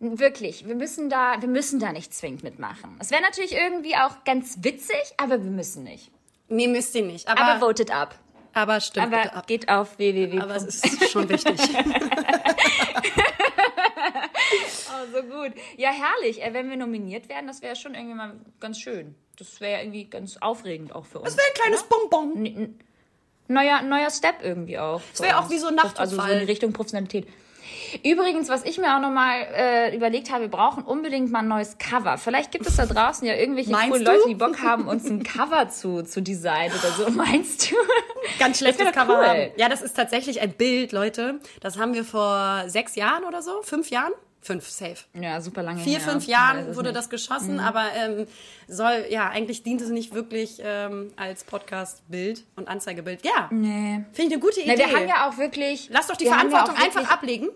[0.03, 2.97] Wirklich, wir müssen da, wir müssen da nicht zwingend mitmachen.
[2.99, 6.09] Es wäre natürlich irgendwie auch ganz witzig, aber wir müssen nicht.
[6.47, 7.27] Nee, müsst ihr nicht.
[7.27, 8.15] Aber, aber votet ab.
[8.53, 9.13] Aber stimmt.
[9.13, 9.45] Aber ab.
[9.45, 10.39] geht auf www.
[10.39, 11.59] Aber es ist schon wichtig.
[14.89, 15.53] oh, so gut.
[15.77, 16.41] Ja, herrlich.
[16.41, 19.13] Äh, wenn wir nominiert werden, das wäre schon irgendwie mal ganz schön.
[19.37, 21.35] Das wäre irgendwie ganz aufregend auch für uns.
[21.35, 22.09] Das wäre ein kleines oder?
[22.09, 22.79] Bonbon.
[23.51, 25.01] Neuer, neuer Step irgendwie auch.
[25.11, 26.01] Das wäre auch wie so ein Nachtabfall.
[26.01, 27.27] Also so in Richtung Professionalität.
[28.03, 31.77] Übrigens, was ich mir auch nochmal äh, überlegt habe, wir brauchen unbedingt mal ein neues
[31.77, 32.17] Cover.
[32.17, 34.11] Vielleicht gibt es da draußen ja irgendwelche Meinst coolen du?
[34.11, 37.09] Leute, die Bock haben, uns ein Cover zu, zu designen oder so.
[37.15, 37.75] Meinst du?
[38.39, 39.25] Ganz schlechtes Cover cool.
[39.25, 39.51] haben.
[39.57, 41.39] Ja, das ist tatsächlich ein Bild, Leute.
[41.59, 44.97] Das haben wir vor sechs Jahren oder so, fünf Jahren fünf safe.
[45.13, 45.81] Ja, super lange.
[45.81, 46.09] Vier, her.
[46.09, 46.97] fünf Jahren wurde nicht.
[46.97, 47.59] das geschossen, mhm.
[47.59, 48.27] aber ähm,
[48.67, 53.23] soll, ja, eigentlich dient es nicht wirklich ähm, als Podcast-Bild und Anzeigebild.
[53.23, 53.49] Ja.
[53.51, 54.03] Nee.
[54.13, 54.75] Finde ich eine gute Idee.
[54.77, 55.89] Na, wir haben ja auch wirklich.
[55.91, 57.49] Lass doch die Verantwortung ja einfach ablegen.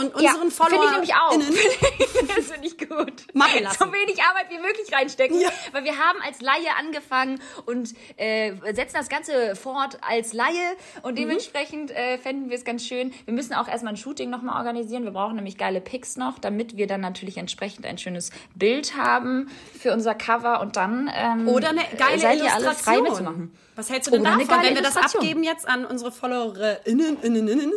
[0.00, 0.70] Und unseren ja, Follower.
[0.70, 2.36] Finde ich nämlich auch.
[2.36, 3.34] das finde ich gut.
[3.34, 3.78] Machen lassen.
[3.78, 5.40] So wenig Arbeit wie möglich reinstecken.
[5.40, 5.50] Ja.
[5.72, 10.76] Weil wir haben als Laie angefangen und äh, setzen das Ganze fort als Laie.
[11.02, 11.16] Und mhm.
[11.16, 13.12] dementsprechend äh, fänden wir es ganz schön.
[13.24, 15.04] Wir müssen auch erstmal ein Shooting nochmal organisieren.
[15.04, 19.50] Wir brauchen nämlich geile Pics noch, damit wir dann natürlich entsprechend ein schönes Bild haben
[19.78, 20.60] für unser Cover.
[20.60, 23.52] Und dann ähm, Oder eine geile seid ihr alle frei mitzumachen.
[23.80, 27.48] Was hältst du denn Oder davon, wenn wir das abgeben jetzt an unsere FollowerInnen, innen,
[27.48, 27.72] innen,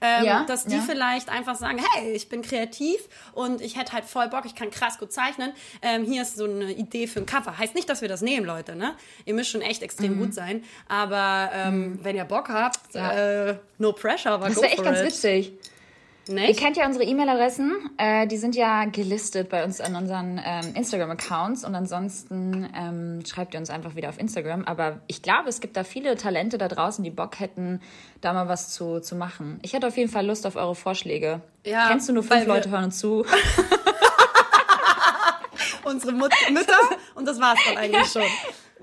[0.00, 0.82] ähm, ja, dass die ja.
[0.82, 3.00] vielleicht einfach sagen, hey, ich bin kreativ
[3.32, 5.52] und ich hätte halt voll Bock, ich kann krass gut zeichnen.
[5.82, 7.58] Ähm, hier ist so eine Idee für ein Cover.
[7.58, 8.76] Heißt nicht, dass wir das nehmen, Leute.
[8.76, 8.94] Ne?
[9.24, 10.20] Ihr müsst schon echt extrem mhm.
[10.20, 10.62] gut sein.
[10.86, 11.98] Aber ähm, mhm.
[12.04, 13.48] wenn ihr Bock habt, ja.
[13.48, 15.06] äh, no pressure, aber Das wäre echt ganz it.
[15.06, 15.52] witzig.
[16.28, 16.48] Nicht?
[16.48, 17.90] Ihr kennt ja unsere E-Mail-Adressen.
[17.96, 21.64] Äh, die sind ja gelistet bei uns an unseren ähm, Instagram-Accounts.
[21.64, 24.64] Und ansonsten ähm, schreibt ihr uns einfach wieder auf Instagram.
[24.64, 27.80] Aber ich glaube, es gibt da viele Talente da draußen, die Bock hätten,
[28.20, 29.58] da mal was zu, zu machen.
[29.62, 31.40] Ich hätte auf jeden Fall Lust auf eure Vorschläge.
[31.64, 33.24] Ja, Kennst du nur fünf Leute hören uns zu?
[35.88, 36.78] unsere Mut Mütter
[37.14, 38.22] und das war's dann eigentlich schon.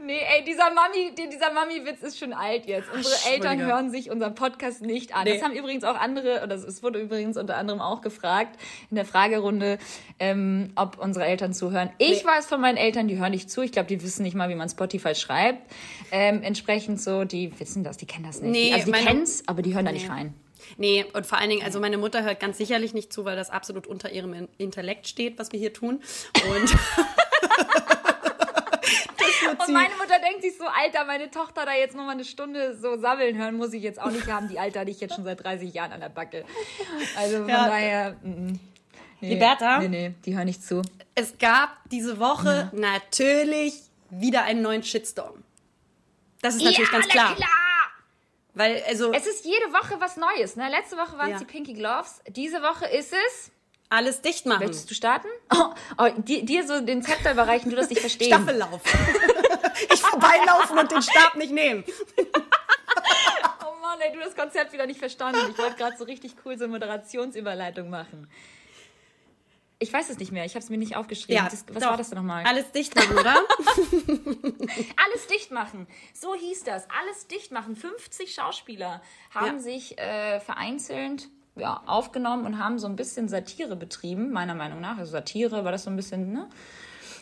[0.05, 2.87] Nee, ey, dieser Mami, dieser Mami-Witz ist schon alt jetzt.
[2.93, 5.23] Unsere Ach, Eltern hören sich unseren Podcast nicht an.
[5.23, 5.33] Nee.
[5.33, 8.59] Das haben übrigens auch andere, oder es wurde übrigens unter anderem auch gefragt
[8.91, 9.79] in der Fragerunde,
[10.19, 11.89] ähm, ob unsere Eltern zuhören.
[11.97, 12.29] Ich nee.
[12.29, 13.61] weiß von meinen Eltern, die hören nicht zu.
[13.61, 15.71] Ich glaube, die wissen nicht mal, wie man Spotify schreibt.
[16.11, 18.51] Ähm, entsprechend so, die wissen das, die kennen das nicht.
[18.51, 19.05] Nee, also die meine...
[19.05, 20.35] kennen's, aber die hören da nicht rein.
[20.77, 23.49] Nee, und vor allen Dingen, also meine Mutter hört ganz sicherlich nicht zu, weil das
[23.49, 26.01] absolut unter ihrem Intellekt steht, was wir hier tun.
[26.49, 26.75] Und
[29.51, 32.77] Und meine Mutter denkt sich so, Alter, meine Tochter da jetzt noch mal eine Stunde
[32.77, 34.47] so sabbeln hören, muss ich jetzt auch nicht haben.
[34.47, 36.45] Die Alter hatte ich jetzt schon seit 30 Jahren an der Backe.
[37.17, 37.67] Also von ja.
[37.67, 38.15] daher.
[38.21, 38.59] Mm,
[39.21, 39.79] nee, Liberta?
[39.79, 40.81] Nee, nee, die hören nicht zu.
[41.13, 42.79] Es gab diese Woche ja.
[42.79, 45.43] natürlich wieder einen neuen Shitstorm.
[46.41, 47.35] Das ist natürlich ja, ganz klar.
[47.35, 47.49] klar.
[48.53, 49.11] Weil, also.
[49.11, 50.69] Es ist jede Woche was Neues, ne?
[50.69, 52.21] Letzte Woche waren es die Pinky Gloves.
[52.29, 53.51] Diese Woche ist es
[53.89, 54.59] alles dicht machen.
[54.59, 55.27] Möchtest du starten?
[55.53, 58.33] Oh, oh, dir, dir, so den Zepter überreichen, du das nicht verstehen.
[58.33, 58.81] Staffellauf.
[59.93, 61.83] ich vorbeilaufen und den Stab nicht nehmen.
[62.17, 65.39] oh Mann, ey, du das Konzept wieder nicht verstanden.
[65.51, 68.27] Ich wollte gerade so richtig cool so eine Moderationsüberleitung machen.
[69.77, 71.35] Ich weiß es nicht mehr, ich habe es mir nicht aufgeschrieben.
[71.35, 71.89] Ja, das, was doch.
[71.89, 72.45] war das denn nochmal?
[72.45, 73.35] Alles dicht machen, oder?
[75.05, 75.85] Alles dicht machen.
[76.13, 76.87] So hieß das.
[77.01, 77.75] Alles dicht machen.
[77.75, 79.59] 50 Schauspieler haben ja.
[79.59, 84.97] sich äh, vereinzelt ja, aufgenommen und haben so ein bisschen Satire betrieben, meiner Meinung nach.
[84.97, 86.47] Also Satire war das so ein bisschen, ne?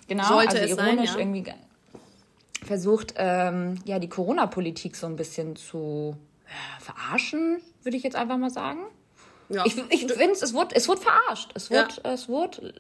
[0.07, 1.37] Genau, Sollte also ironisch sein, ja.
[1.37, 1.53] irgendwie
[2.65, 8.37] versucht, ähm, ja, die Corona-Politik so ein bisschen zu äh, verarschen, würde ich jetzt einfach
[8.37, 8.79] mal sagen.
[9.49, 9.65] Ja.
[9.65, 11.51] Ich, ich finde, es wurde, es wurde verarscht.
[11.53, 12.13] Es wurde, ja.
[12.13, 12.73] es wurde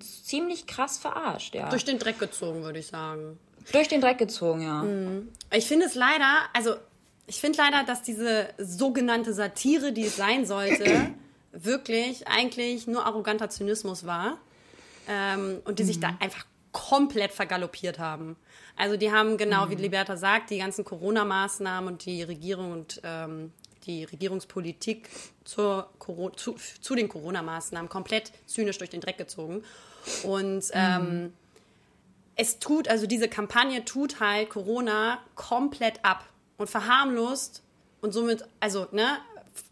[0.00, 1.68] ziemlich krass verarscht, ja.
[1.70, 3.38] Durch den Dreck gezogen, würde ich sagen.
[3.72, 4.82] Durch den Dreck gezogen, ja.
[4.82, 5.28] Mhm.
[5.52, 6.76] Ich finde es leider, also
[7.26, 11.14] ich finde leider, dass diese sogenannte Satire, die es sein sollte,
[11.52, 14.38] wirklich eigentlich nur arroganter Zynismus war.
[15.08, 15.88] Ähm, und die mhm.
[15.88, 16.18] sich da mhm.
[16.20, 18.36] einfach komplett vergaloppiert haben.
[18.76, 19.70] Also die haben genau, mhm.
[19.70, 23.52] wie Liberta sagt, die ganzen Corona-Maßnahmen und die Regierung und ähm,
[23.86, 25.08] die Regierungspolitik
[25.44, 25.90] zur,
[26.36, 29.62] zu, zu, den Corona-Maßnahmen komplett zynisch durch den Dreck gezogen.
[30.24, 31.32] Und ähm, mhm.
[32.34, 36.24] es tut, also diese Kampagne tut halt Corona komplett ab
[36.56, 37.62] und verharmlost
[38.00, 39.18] und somit, also, ne,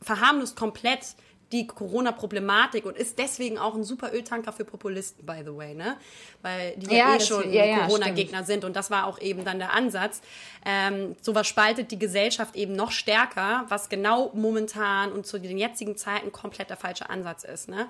[0.01, 1.17] verharmlost komplett
[1.53, 5.99] die Corona-Problematik und ist deswegen auch ein super Öltanker für Populisten, by the way, ne?
[6.41, 9.59] Weil die ja, eh schon ja, ja, Corona-Gegner sind und das war auch eben dann
[9.59, 10.23] der Ansatz.
[10.65, 15.97] Ähm, sowas spaltet die Gesellschaft eben noch stärker, was genau momentan und zu den jetzigen
[15.97, 17.87] Zeiten komplett der falsche Ansatz ist, ne?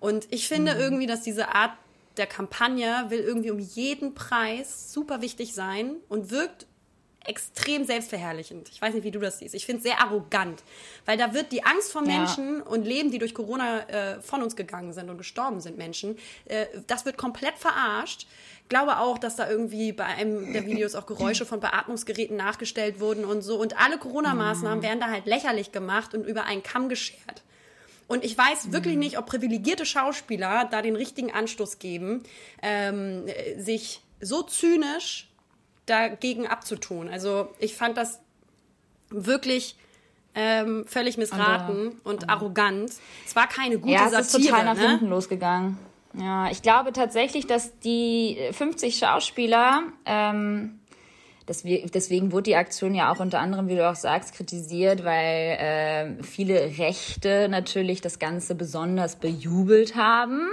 [0.00, 0.80] Und ich finde mhm.
[0.80, 1.72] irgendwie, dass diese Art
[2.16, 6.66] der Kampagne will irgendwie um jeden Preis super wichtig sein und wirkt
[7.28, 8.68] extrem selbstverherrlichend.
[8.70, 9.54] Ich weiß nicht, wie du das siehst.
[9.54, 10.62] Ich finde es sehr arrogant,
[11.04, 12.64] weil da wird die Angst vor Menschen ja.
[12.64, 16.66] und Leben, die durch Corona äh, von uns gegangen sind und gestorben sind, Menschen, äh,
[16.86, 18.26] das wird komplett verarscht.
[18.62, 22.98] Ich glaube auch, dass da irgendwie bei einem der Videos auch Geräusche von Beatmungsgeräten nachgestellt
[22.98, 23.60] wurden und so.
[23.60, 27.42] Und alle Corona-Maßnahmen werden da halt lächerlich gemacht und über einen Kamm geschert.
[28.08, 29.00] Und ich weiß wirklich mhm.
[29.00, 32.22] nicht, ob privilegierte Schauspieler da den richtigen Anstoß geben,
[32.62, 35.28] ähm, sich so zynisch
[35.86, 37.08] dagegen abzutun.
[37.08, 38.20] Also ich fand das
[39.08, 39.76] wirklich
[40.34, 42.92] ähm, völlig missraten und, und arrogant.
[43.26, 44.40] Es war keine gute ja, es Satire.
[44.40, 44.90] ist total nach ne?
[44.90, 45.78] hinten losgegangen.
[46.14, 50.80] Ja, ich glaube tatsächlich, dass die 50 Schauspieler, ähm,
[51.46, 56.22] deswegen wurde die Aktion ja auch unter anderem, wie du auch sagst, kritisiert, weil äh,
[56.22, 60.48] viele Rechte natürlich das Ganze besonders bejubelt haben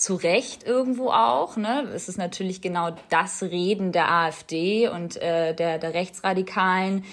[0.00, 1.56] zu Recht irgendwo auch.
[1.56, 1.88] Ne?
[1.94, 7.04] Es ist natürlich genau das Reden der AfD und äh, der, der Rechtsradikalen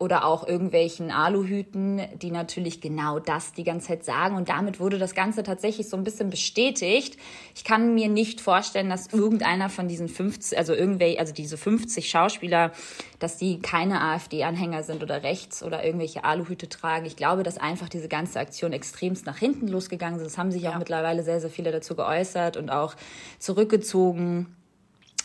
[0.00, 4.34] oder auch irgendwelchen Aluhüten, die natürlich genau das die ganze Zeit sagen.
[4.34, 7.18] Und damit wurde das Ganze tatsächlich so ein bisschen bestätigt.
[7.54, 12.08] Ich kann mir nicht vorstellen, dass irgendeiner von diesen 50, also irgendwelche, also diese 50
[12.08, 12.72] Schauspieler,
[13.18, 17.04] dass die keine AfD-Anhänger sind oder rechts oder irgendwelche Aluhüte tragen.
[17.04, 20.26] Ich glaube, dass einfach diese ganze Aktion extremst nach hinten losgegangen ist.
[20.26, 20.72] Es haben sich ja.
[20.72, 22.96] auch mittlerweile sehr, sehr viele dazu geäußert und auch
[23.38, 24.56] zurückgezogen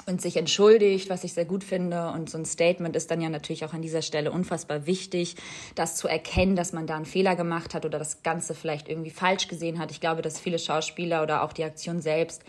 [0.05, 2.11] und sich entschuldigt, was ich sehr gut finde.
[2.11, 5.35] Und so ein Statement ist dann ja natürlich auch an dieser Stelle unfassbar wichtig,
[5.73, 9.09] das zu erkennen, dass man da einen Fehler gemacht hat oder das Ganze vielleicht irgendwie
[9.09, 9.91] falsch gesehen hat.
[9.91, 12.43] Ich glaube, dass viele Schauspieler oder auch die Aktion selbst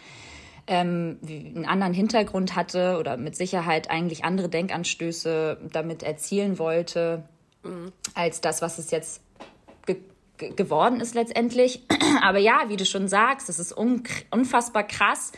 [0.67, 7.25] ähm, einen anderen Hintergrund hatte oder mit Sicherheit eigentlich andere Denkanstöße damit erzielen wollte,
[7.63, 7.93] mhm.
[8.15, 9.23] als das, was es jetzt
[10.37, 11.83] geworden ist letztendlich.
[12.23, 15.33] Aber ja, wie du schon sagst, das ist unfassbar krass,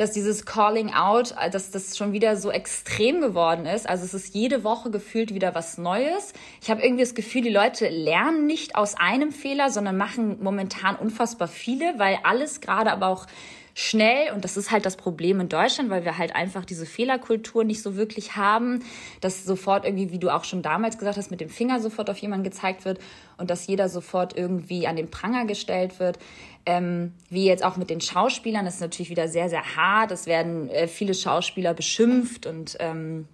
[0.00, 3.86] dass dieses Calling Out, dass das schon wieder so extrem geworden ist.
[3.86, 6.32] Also es ist jede Woche gefühlt wieder was Neues.
[6.62, 10.96] Ich habe irgendwie das Gefühl, die Leute lernen nicht aus einem Fehler, sondern machen momentan
[10.96, 13.26] unfassbar viele, weil alles gerade aber auch
[13.74, 17.64] schnell und das ist halt das Problem in Deutschland, weil wir halt einfach diese Fehlerkultur
[17.64, 18.82] nicht so wirklich haben,
[19.20, 22.18] dass sofort irgendwie, wie du auch schon damals gesagt hast, mit dem Finger sofort auf
[22.18, 22.98] jemanden gezeigt wird
[23.36, 26.18] und dass jeder sofort irgendwie an den Pranger gestellt wird.
[26.66, 30.10] Ähm, wie jetzt auch mit den Schauspielern, das ist natürlich wieder sehr, sehr hart.
[30.10, 33.26] Es werden äh, viele Schauspieler beschimpft und ähm,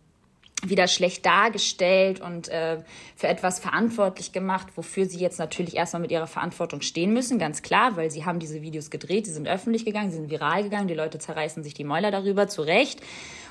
[0.68, 2.78] wieder schlecht dargestellt und äh,
[3.14, 7.62] für etwas verantwortlich gemacht, wofür sie jetzt natürlich erstmal mit ihrer Verantwortung stehen müssen, ganz
[7.62, 10.88] klar, weil sie haben diese Videos gedreht, sie sind öffentlich gegangen, sie sind viral gegangen,
[10.88, 13.00] die Leute zerreißen sich die Mäuler darüber, zu Recht.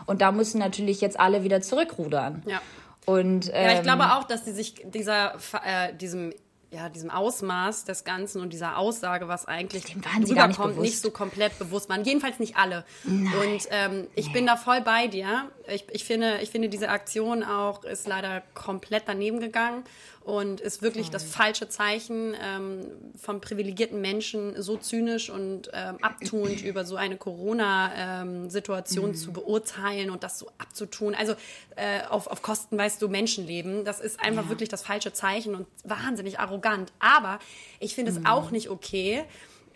[0.05, 2.43] Und da müssen natürlich jetzt alle wieder zurückrudern.
[2.45, 2.61] Ja.
[3.05, 6.33] Und, ähm, ja, ich glaube ähm, auch, dass sie sich dieser, äh, diesem
[6.71, 11.57] ja, diesem Ausmaß des Ganzen und dieser Aussage, was eigentlich rüberkommt, nicht, nicht, so komplett
[11.59, 12.03] bewusst waren.
[12.03, 12.85] Jedenfalls nicht alle.
[13.03, 13.31] Nein.
[13.41, 14.33] Und ähm, ich nee.
[14.33, 15.49] bin da voll bei dir.
[15.67, 19.83] Ich, ich, finde, ich finde, diese Aktion auch ist leider komplett daneben gegangen
[20.25, 26.61] und ist wirklich das falsche Zeichen ähm, von privilegierten Menschen, so zynisch und ähm, abtuend
[26.65, 31.13] über so eine Corona-Situation ähm, zu beurteilen und das so abzutun.
[31.13, 31.35] Also
[31.75, 33.85] äh, auf, auf Kosten, weißt du, Menschenleben.
[33.85, 34.49] Das ist einfach ja.
[34.49, 36.91] wirklich das falsche Zeichen und wahnsinnig arrogant.
[36.97, 37.37] Aber
[37.79, 38.25] ich finde es mhm.
[38.25, 39.25] auch nicht okay,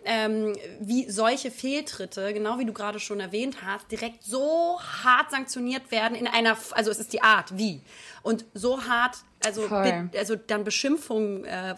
[0.06, 5.92] ähm, wie solche Fehltritte, genau wie du gerade schon erwähnt hast, direkt so hart sanktioniert
[5.92, 7.82] werden in einer, also es ist die Art, wie.
[8.22, 11.76] Und so hart, also, also dann Beschimpfungen äh,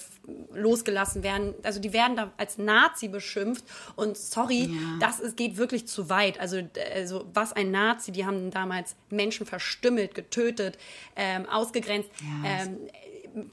[0.54, 1.54] losgelassen werden.
[1.64, 3.64] Also die werden da als Nazi beschimpft.
[3.96, 4.80] Und sorry, ja.
[5.00, 6.40] das ist, geht wirklich zu weit.
[6.40, 6.62] Also,
[6.96, 10.78] also was ein Nazi, die haben damals Menschen verstümmelt, getötet,
[11.16, 12.10] ähm, ausgegrenzt.
[12.44, 12.78] Ja, ähm,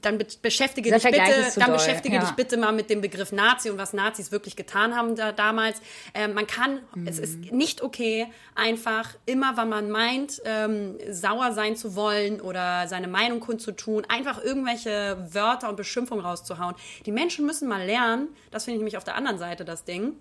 [0.01, 2.21] dann be beschäftige dich bitte, dann beschäftige ja.
[2.21, 5.81] dich bitte mal mit dem Begriff Nazi und was Nazis wirklich getan haben da, damals.
[6.13, 7.07] Ähm, man kann, mhm.
[7.07, 7.57] es ist mhm.
[7.57, 13.39] nicht okay, einfach immer, wenn man meint, ähm, sauer sein zu wollen oder seine Meinung
[13.39, 16.75] kundzutun, einfach irgendwelche Wörter und Beschimpfungen rauszuhauen.
[17.05, 20.13] Die Menschen müssen mal lernen, das finde ich nämlich auf der anderen Seite das Ding,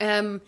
[0.00, 0.40] ähm,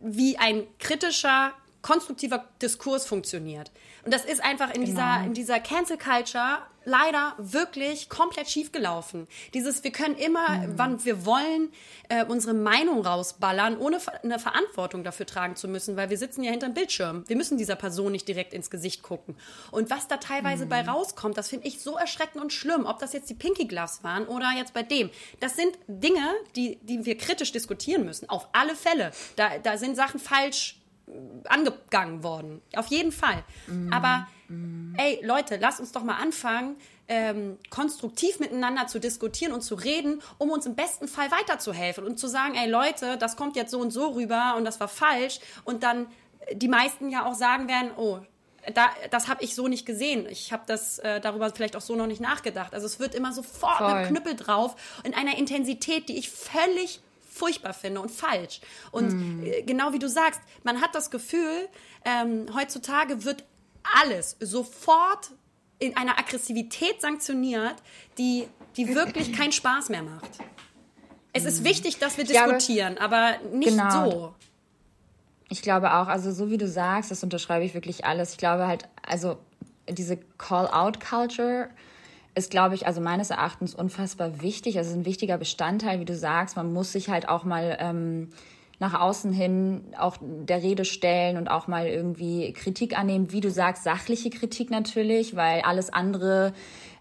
[0.00, 1.52] wie ein kritischer,
[1.84, 3.70] konstruktiver Diskurs funktioniert.
[4.04, 4.86] Und das ist einfach in genau.
[4.86, 9.26] dieser, in dieser Cancel Culture leider wirklich komplett schief gelaufen.
[9.52, 10.78] Dieses, wir können immer, mhm.
[10.78, 11.70] wann wir wollen,
[12.08, 16.50] äh, unsere Meinung rausballern, ohne eine Verantwortung dafür tragen zu müssen, weil wir sitzen ja
[16.50, 17.24] hinterm Bildschirm.
[17.26, 19.36] Wir müssen dieser Person nicht direkt ins Gesicht gucken.
[19.70, 20.70] Und was da teilweise mhm.
[20.70, 22.86] bei rauskommt, das finde ich so erschreckend und schlimm.
[22.86, 25.10] Ob das jetzt die Pinky Gloves waren oder jetzt bei dem.
[25.40, 28.28] Das sind Dinge, die, die wir kritisch diskutieren müssen.
[28.30, 29.12] Auf alle Fälle.
[29.36, 30.76] Da, da sind Sachen falsch
[31.44, 32.62] angegangen worden.
[32.76, 33.44] Auf jeden Fall.
[33.66, 33.92] Mm.
[33.92, 34.94] Aber mm.
[34.96, 36.76] ey, Leute, lasst uns doch mal anfangen,
[37.08, 42.18] ähm, konstruktiv miteinander zu diskutieren und zu reden, um uns im besten Fall weiterzuhelfen und
[42.18, 45.40] zu sagen, ey Leute, das kommt jetzt so und so rüber und das war falsch.
[45.64, 46.06] Und dann
[46.52, 48.20] die meisten ja auch sagen werden, oh,
[48.72, 50.26] da, das habe ich so nicht gesehen.
[50.30, 52.72] Ich habe das äh, darüber vielleicht auch so noch nicht nachgedacht.
[52.72, 53.94] Also es wird immer sofort Voll.
[53.94, 57.00] mit Knüppel drauf in einer Intensität, die ich völlig
[57.34, 58.60] furchtbar finde und falsch.
[58.92, 59.66] Und mm.
[59.66, 61.68] genau wie du sagst, man hat das Gefühl,
[62.04, 63.44] ähm, heutzutage wird
[64.02, 65.32] alles sofort
[65.78, 67.74] in einer Aggressivität sanktioniert,
[68.18, 70.30] die, die wirklich keinen Spaß mehr macht.
[71.32, 71.64] Es ist mm.
[71.64, 74.10] wichtig, dass wir diskutieren, glaube, aber nicht genau.
[74.10, 74.34] so.
[75.48, 78.32] Ich glaube auch, also so wie du sagst, das unterschreibe ich wirklich alles.
[78.32, 79.38] Ich glaube halt, also
[79.88, 81.68] diese Call-out-Culture,
[82.34, 84.78] ist, glaube ich, also meines Erachtens unfassbar wichtig.
[84.78, 86.56] Also ein wichtiger Bestandteil, wie du sagst.
[86.56, 88.30] Man muss sich halt auch mal ähm,
[88.80, 93.32] nach außen hin auch der Rede stellen und auch mal irgendwie Kritik annehmen.
[93.32, 96.52] Wie du sagst, sachliche Kritik natürlich, weil alles andere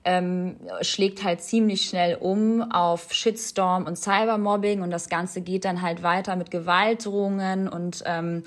[0.06, 5.82] ähm, schlägt halt ziemlich schnell um auf Shitstorm und Cybermobbing und das Ganze geht dann
[5.82, 8.44] halt weiter mit Gewaltdrohungen und ähm,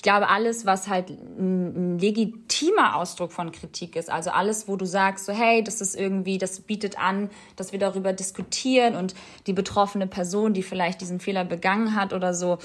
[0.00, 4.86] ich glaube, alles, was halt ein, legitimer Ausdruck von Kritik ist, also alles, wo du
[4.86, 9.14] sagst, so hey, das ist irgendwie, das bietet an, dass wir darüber diskutieren und
[9.46, 12.56] die betroffene Person, die vielleicht diesen Fehler begangen hat oder so,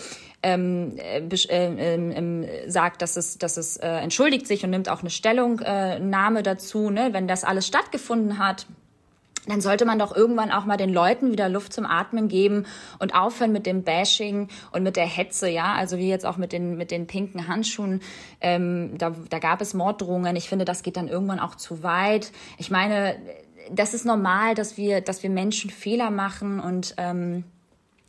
[0.44, 5.10] ähm, äh, äh, sagt, dass es, dass es äh, entschuldigt sich und nimmt auch eine
[5.10, 8.66] Stellungnahme dazu, ne, wenn das alles stattgefunden hat
[9.48, 12.66] dann sollte man doch irgendwann auch mal den Leuten wieder Luft zum Atmen geben
[13.00, 16.52] und aufhören mit dem Bashing und mit der Hetze, ja, also wie jetzt auch mit
[16.52, 18.02] den mit den pinken Handschuhen.
[18.41, 20.36] Ähm, da, da gab es Morddrohungen.
[20.36, 22.32] Ich finde, das geht dann irgendwann auch zu weit.
[22.58, 23.18] Ich meine,
[23.72, 27.43] das ist normal, dass wir dass wir Menschen Fehler machen und ähm,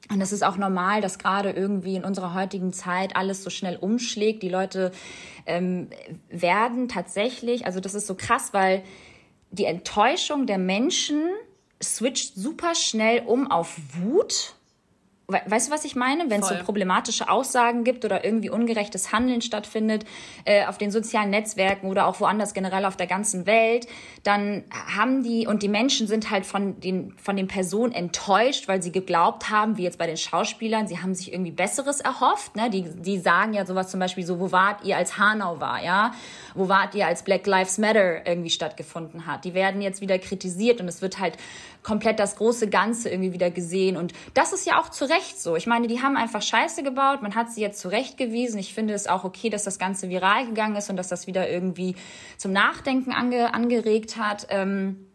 [0.09, 3.77] und es ist auch normal, dass gerade irgendwie in unserer heutigen Zeit alles so schnell
[3.77, 4.41] umschlägt.
[4.43, 4.93] Die Leute
[5.47, 5.89] ähm,
[6.31, 8.85] werden tatsächlich, also das ist so krass, weil
[9.59, 11.23] die Enttäuschung der Menschen
[11.83, 14.56] switcht super schnell um auf Wut
[15.29, 16.31] Weißt du, was ich meine?
[16.31, 20.05] Wenn es so problematische Aussagen gibt oder irgendwie ungerechtes Handeln stattfindet
[20.45, 23.89] äh, auf den sozialen Netzwerken oder auch woanders generell auf der ganzen Welt,
[24.23, 28.81] dann haben die und die Menschen sind halt von den von den Personen enttäuscht, weil
[28.83, 32.55] sie geglaubt haben, wie jetzt bei den Schauspielern, sie haben sich irgendwie Besseres erhofft.
[32.55, 32.71] Ne?
[32.71, 36.13] Die die sagen ja sowas zum Beispiel so, wo wart ihr als Hanau war, ja?
[36.55, 39.45] Wo wart ihr als Black Lives Matter irgendwie stattgefunden hat?
[39.45, 41.37] Die werden jetzt wieder kritisiert und es wird halt
[41.87, 43.97] komplett das große Ganze irgendwie wieder gesehen.
[43.97, 45.55] Und das ist ja auch zu Recht so.
[45.55, 48.59] Ich meine, die haben einfach Scheiße gebaut, man hat sie jetzt zurechtgewiesen.
[48.59, 51.49] Ich finde es auch okay, dass das Ganze viral gegangen ist und dass das wieder
[51.49, 51.95] irgendwie
[52.39, 54.49] zum Nachdenken ange angeregt hat.
[54.51, 55.07] Ähm,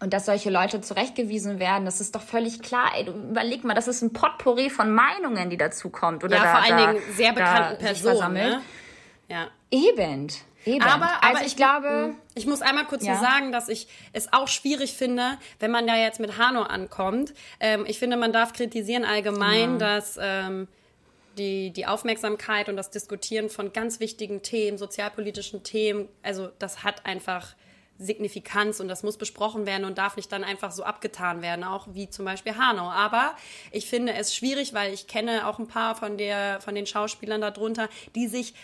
[0.00, 2.92] und dass solche Leute zurechtgewiesen werden, das ist doch völlig klar.
[2.96, 6.24] Ey, überleg mal, das ist ein Potpourri von Meinungen, die dazu kommt.
[6.24, 8.32] Oder ja, da, vor allen da, Dingen sehr bekannten Personen.
[8.32, 8.62] Ne?
[9.28, 9.48] Ja.
[9.70, 10.28] Eben.
[10.66, 10.82] Eben.
[10.82, 12.14] Aber, aber also ich, ich, glaube.
[12.34, 13.14] Ich muss einmal kurz ja.
[13.14, 17.32] so sagen, dass ich es auch schwierig finde, wenn man da jetzt mit Hanno ankommt.
[17.60, 19.78] Ähm, ich finde, man darf kritisieren allgemein, ja.
[19.78, 20.66] dass ähm,
[21.38, 27.06] die, die Aufmerksamkeit und das Diskutieren von ganz wichtigen Themen, sozialpolitischen Themen, also das hat
[27.06, 27.54] einfach
[27.98, 31.86] Signifikanz und das muss besprochen werden und darf nicht dann einfach so abgetan werden, auch
[31.92, 32.90] wie zum Beispiel Hanau.
[32.90, 33.34] Aber
[33.70, 37.40] ich finde es schwierig, weil ich kenne auch ein paar von der, von den Schauspielern
[37.40, 38.54] darunter, die sich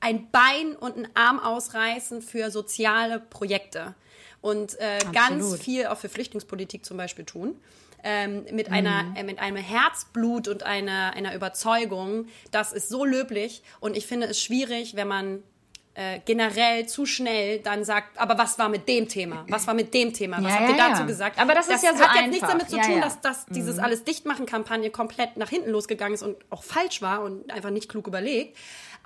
[0.00, 3.94] ein Bein und einen Arm ausreißen für soziale Projekte
[4.40, 7.56] und äh, ganz viel auch für Flüchtlingspolitik zum Beispiel tun.
[8.04, 8.74] Ähm, mit, mhm.
[8.74, 13.62] einer, äh, mit einem Herzblut und einer, einer Überzeugung, das ist so löblich.
[13.80, 15.42] Und ich finde es schwierig, wenn man
[15.98, 19.44] äh, generell zu schnell dann sagt, aber was war mit dem Thema?
[19.48, 20.36] Was war mit dem Thema?
[20.36, 21.06] Was ja, habt ihr ja, dazu ja.
[21.08, 21.40] gesagt?
[21.40, 22.22] Aber das, das ist ja so hat einfach.
[22.22, 23.54] jetzt nichts damit zu tun, dass, dass mhm.
[23.54, 27.88] dieses alles Dichtmachen-Kampagne komplett nach hinten losgegangen ist und auch falsch war und einfach nicht
[27.88, 28.56] klug überlegt.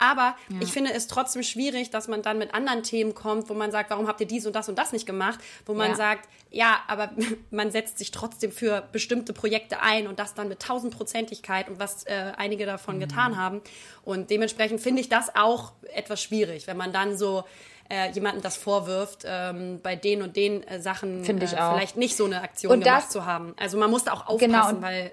[0.02, 0.56] Aber ja.
[0.60, 3.90] ich finde es trotzdem schwierig, dass man dann mit anderen Themen kommt, wo man sagt,
[3.90, 5.38] warum habt ihr dies und das und das nicht gemacht?
[5.64, 5.96] Wo man ja.
[5.96, 7.12] sagt, ja, aber
[7.52, 12.02] man setzt sich trotzdem für bestimmte Projekte ein und das dann mit tausendprozentigkeit und was
[12.04, 13.00] äh, einige davon mhm.
[13.00, 13.60] getan haben.
[14.04, 17.44] Und dementsprechend finde ich das auch etwas schwierig, wenn man dann so
[17.88, 22.24] äh, jemanden das vorwirft, ähm, bei den und den äh, Sachen äh, vielleicht nicht so
[22.24, 23.54] eine Aktion und gemacht zu haben.
[23.56, 25.12] Also man muss da auch genau, aufpassen, genau, weil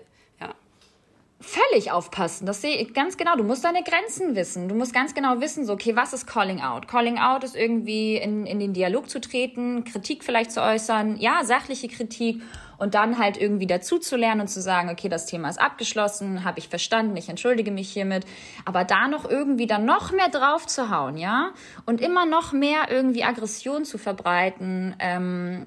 [1.42, 2.46] völlig aufpassen.
[2.46, 3.36] Das sehe ich ganz genau.
[3.38, 4.68] Du musst deine Grenzen wissen.
[4.68, 6.88] Du musst ganz genau wissen, so, okay, was ist Calling Out?
[6.88, 11.44] Calling Out ist irgendwie in, in den Dialog zu treten, Kritik vielleicht zu äußern, ja,
[11.44, 12.42] sachliche Kritik
[12.78, 16.44] und dann halt irgendwie dazu zu lernen und zu sagen, okay, das Thema ist abgeschlossen,
[16.44, 18.26] habe ich verstanden, ich entschuldige mich hiermit,
[18.66, 21.52] aber da noch irgendwie dann noch mehr drauf zu hauen, ja,
[21.86, 25.66] und immer noch mehr irgendwie Aggression zu verbreiten, ähm,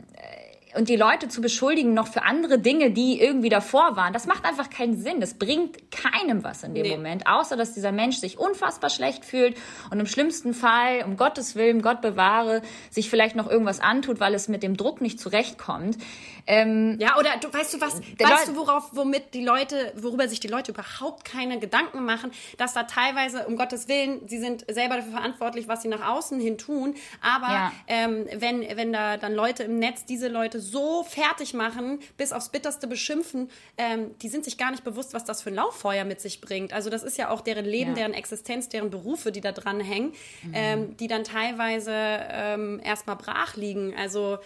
[0.75, 4.45] und die Leute zu beschuldigen noch für andere Dinge, die irgendwie davor waren, das macht
[4.45, 5.21] einfach keinen Sinn.
[5.21, 6.97] Das bringt keinem was in dem nee.
[6.97, 9.57] Moment, außer dass dieser Mensch sich unfassbar schlecht fühlt
[9.91, 14.35] und im schlimmsten Fall, um Gottes Willen, Gott bewahre, sich vielleicht noch irgendwas antut, weil
[14.35, 15.99] es mit dem Druck nicht zurechtkommt.
[16.47, 20.41] Ähm, ja, oder du, weißt du was, weißt du, worauf, womit die Leute, worüber sich
[20.41, 24.97] die Leute überhaupt keine Gedanken machen, dass da teilweise, um Gottes Willen, sie sind selber
[24.97, 27.73] dafür verantwortlich, was sie nach außen hin tun, aber ja.
[27.87, 32.49] ähm, wenn, wenn da dann Leute im Netz diese Leute so fertig machen, bis aufs
[32.49, 36.21] Bitterste beschimpfen, ähm, die sind sich gar nicht bewusst, was das für ein Lauffeuer mit
[36.21, 36.73] sich bringt.
[36.73, 37.97] Also das ist ja auch deren Leben, ja.
[37.97, 40.13] deren Existenz, deren Berufe, die da dran hängen,
[40.43, 40.53] mhm.
[40.55, 43.95] ähm, die dann teilweise ähm, erstmal brach liegen.
[43.97, 44.39] Also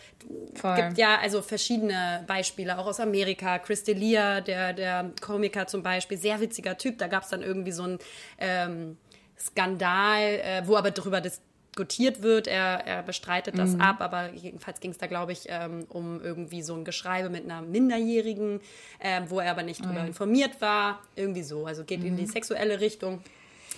[0.55, 0.77] Voll.
[0.77, 1.86] gibt ja also verschiedene
[2.27, 3.59] Beispiele, auch aus Amerika.
[3.59, 6.99] Chris D'Elia, der, der Komiker zum Beispiel, sehr witziger Typ.
[6.99, 7.99] Da gab es dann irgendwie so ein
[8.39, 8.97] ähm,
[9.39, 11.41] Skandal, äh, wo aber darüber das
[11.77, 12.47] diskutiert wird.
[12.47, 13.83] Er, er bestreitet das mhm.
[13.83, 17.45] ab, aber jedenfalls ging es da, glaube ich, ähm, um irgendwie so ein Geschreibe mit
[17.45, 18.61] einer Minderjährigen,
[18.99, 20.09] äh, wo er aber nicht darüber mhm.
[20.09, 21.01] informiert war.
[21.17, 21.67] Irgendwie so.
[21.67, 22.07] Also geht mhm.
[22.07, 23.21] in die sexuelle Richtung.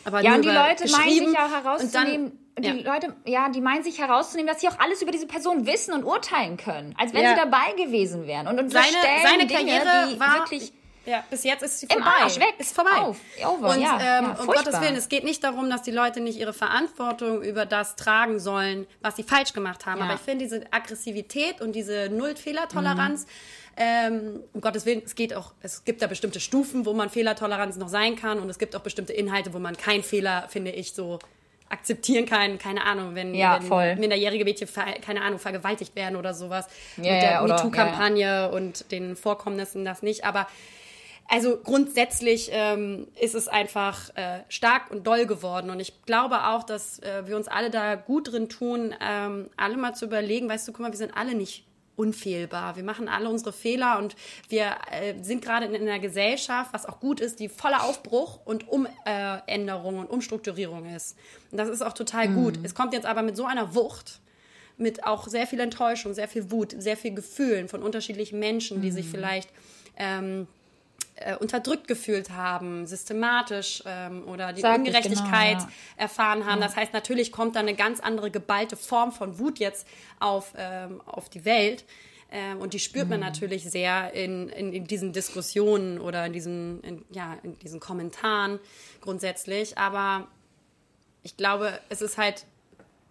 [0.04, 2.94] Aber ja, und die Leute meinen sich ja herauszunehmen, dann, die ja.
[2.94, 6.04] Leute, ja, die meinen sich herauszunehmen, dass sie auch alles über diese Person wissen und
[6.04, 7.30] urteilen können, als wenn ja.
[7.30, 8.46] sie dabei gewesen wären.
[8.48, 8.86] Und, und seine,
[9.22, 10.72] seine Dinge, Karriere war wirklich
[11.08, 12.02] ja, bis jetzt ist sie vorbei.
[12.02, 12.54] Im Arsch, weg.
[12.58, 12.98] Ist vorbei.
[12.98, 15.90] Auf, over, und ja, ähm, ja, um Gottes Willen, es geht nicht darum, dass die
[15.90, 20.00] Leute nicht ihre Verantwortung über das tragen sollen, was sie falsch gemacht haben.
[20.00, 20.04] Ja.
[20.04, 23.30] Aber ich finde diese Aggressivität und diese Null-Fehlertoleranz, mhm.
[23.78, 27.76] Ähm, um Gottes Willen, es geht auch, es gibt da bestimmte Stufen, wo man Fehlertoleranz
[27.76, 30.92] noch sein kann und es gibt auch bestimmte Inhalte, wo man keinen Fehler, finde ich,
[30.92, 31.20] so
[31.68, 34.68] akzeptieren kann, keine Ahnung, wenn, ja, wenn minderjährige Mädchen,
[35.04, 36.66] keine Ahnung, vergewaltigt werden oder sowas.
[36.96, 38.46] Ja, mit der ja, MeToo-Kampagne ja.
[38.46, 40.24] und den Vorkommnissen das nicht.
[40.24, 40.48] Aber
[41.28, 45.68] also grundsätzlich ähm, ist es einfach äh, stark und doll geworden.
[45.70, 49.76] Und ich glaube auch, dass äh, wir uns alle da gut drin tun, ähm, alle
[49.76, 51.67] mal zu überlegen, weißt du, guck mal, wir sind alle nicht
[51.98, 52.76] unfehlbar.
[52.76, 54.14] Wir machen alle unsere Fehler und
[54.48, 58.40] wir äh, sind gerade in, in einer Gesellschaft, was auch gut ist, die voller Aufbruch
[58.44, 61.16] und Umänderung und Umstrukturierung ist.
[61.50, 62.34] Und das ist auch total mhm.
[62.34, 62.58] gut.
[62.62, 64.20] Es kommt jetzt aber mit so einer Wucht,
[64.76, 68.92] mit auch sehr viel Enttäuschung, sehr viel Wut, sehr viel Gefühlen von unterschiedlichen Menschen, die
[68.92, 69.10] sich Mhm.
[69.10, 69.50] vielleicht
[69.96, 70.46] ähm,
[71.20, 75.68] äh, unterdrückt gefühlt haben, systematisch ähm, oder die Sag Ungerechtigkeit genau, ja.
[75.96, 76.60] erfahren haben.
[76.60, 79.86] Das heißt, natürlich kommt da eine ganz andere geballte Form von Wut jetzt
[80.20, 81.84] auf, ähm, auf die Welt.
[82.30, 83.10] Ähm, und die spürt Mhm.
[83.10, 87.80] man natürlich sehr in, in, in diesen Diskussionen oder in diesen, in, ja, in diesen
[87.80, 88.60] Kommentaren
[89.00, 89.78] grundsätzlich.
[89.78, 90.28] Aber
[91.22, 92.44] ich glaube, es ist halt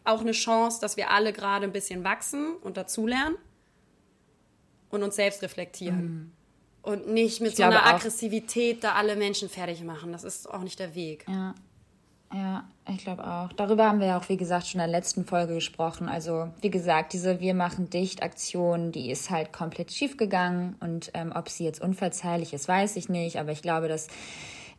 [0.04, 3.36] auch eine Chance, dass wir alle gerade ein bisschen wachsen und dazulernen
[4.90, 6.32] und uns selbst reflektieren.
[6.88, 7.96] Und nicht mit so glaube einer auch.
[7.96, 10.14] Aggressivität da alle Menschen fertig machen.
[10.14, 11.26] Das ist auch nicht der Weg.
[11.28, 11.54] Ja.
[12.34, 13.52] Ja, ich glaube auch.
[13.54, 16.08] Darüber haben wir ja auch, wie gesagt, schon in der letzten Folge gesprochen.
[16.08, 20.78] Also, wie gesagt, diese Wir machen dicht Aktion, die ist halt komplett schief gegangen.
[20.80, 23.38] Und ähm, ob sie jetzt unverzeihlich ist, weiß ich nicht.
[23.38, 24.08] Aber ich glaube, dass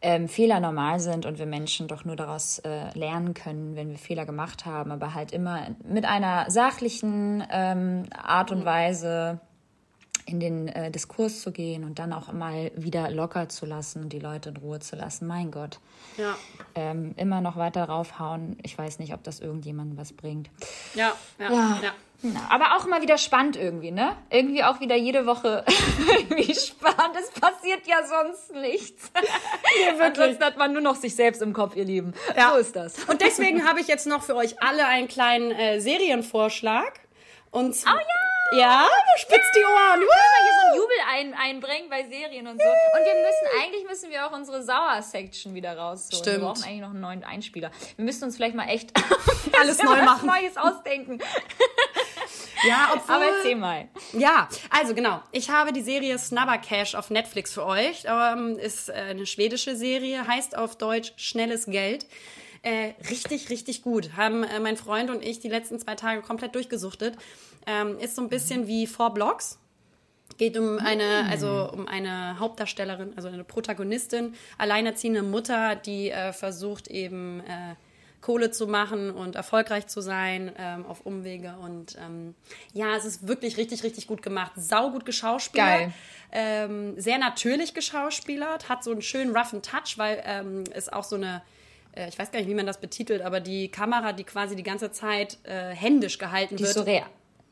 [0.01, 3.99] ähm, Fehler normal sind und wir Menschen doch nur daraus äh, lernen können, wenn wir
[3.99, 4.93] Fehler gemacht haben.
[4.93, 9.41] Aber halt immer mit einer sachlichen ähm, Art und Weise
[10.29, 14.13] in den äh, Diskurs zu gehen und dann auch mal wieder locker zu lassen und
[14.13, 15.27] die Leute in Ruhe zu lassen.
[15.27, 15.81] Mein Gott
[16.17, 16.37] Ja,
[16.75, 18.59] ähm, immer noch weiter raufhauen.
[18.63, 20.51] Ich weiß nicht, ob das irgendjemandem was bringt.
[20.95, 21.53] ja, ja.
[21.53, 21.79] Ja.
[21.83, 21.93] ja.
[22.21, 24.17] Na, aber auch immer wieder spannend irgendwie, ne?
[24.29, 25.65] Irgendwie auch wieder jede Woche
[26.19, 27.17] irgendwie spannend.
[27.17, 29.13] Es passiert ja sonst nichts.
[29.15, 30.03] wirklich.
[30.03, 32.15] Ansonsten hat man nur noch sich selbst im Kopf, ihr Lieben.
[32.37, 32.51] Ja.
[32.51, 33.05] So ist das.
[33.05, 36.93] Und deswegen habe ich jetzt noch für euch alle einen kleinen äh, Serienvorschlag.
[37.53, 38.28] Und oh ja!
[38.53, 40.01] Ja, spitzt die Ohren.
[40.01, 42.69] Können wir hier so einen Jubel ein, einbringen bei Serien und so.
[42.69, 46.23] Und wir müssen, eigentlich müssen wir auch unsere Sauer-Section wieder rausholen.
[46.23, 46.41] Stimmt.
[46.41, 47.71] Wir brauchen eigentlich noch einen neuen Einspieler.
[47.97, 48.93] Wir müssen uns vielleicht mal echt
[49.61, 50.27] Alles neu machen.
[50.27, 51.19] Neues ausdenken.
[52.67, 53.89] Ja, obwohl, Aber erzähl mal.
[54.13, 55.23] Ja, also genau.
[55.31, 58.05] Ich habe die Serie Snubber Cash auf Netflix für euch.
[58.07, 62.07] Ähm, ist äh, eine schwedische Serie, heißt auf Deutsch Schnelles Geld.
[62.63, 64.11] Äh, richtig, richtig gut.
[64.17, 67.17] Haben äh, mein Freund und ich die letzten zwei Tage komplett durchgesuchtet.
[67.69, 69.59] Ähm, ist so ein bisschen wie Four Blocks.
[70.39, 76.89] Geht um eine, also um eine Hauptdarstellerin, also eine Protagonistin, alleinerziehende Mutter, die äh, versucht
[76.89, 77.75] eben äh,
[78.21, 81.55] Kohle zu machen und erfolgreich zu sein ähm, auf Umwege.
[81.61, 82.35] Und ähm,
[82.73, 84.53] ja, es ist wirklich richtig, richtig gut gemacht.
[84.57, 85.93] Saugut geschauspielert.
[86.33, 91.17] Ähm, sehr natürlich geschauspielert, hat so einen schönen roughen Touch, weil ähm, es auch so
[91.17, 91.43] eine,
[91.97, 94.63] äh, ich weiß gar nicht, wie man das betitelt, aber die Kamera, die quasi die
[94.63, 96.71] ganze Zeit äh, händisch gehalten Die wird.
[96.71, 97.07] ist so real.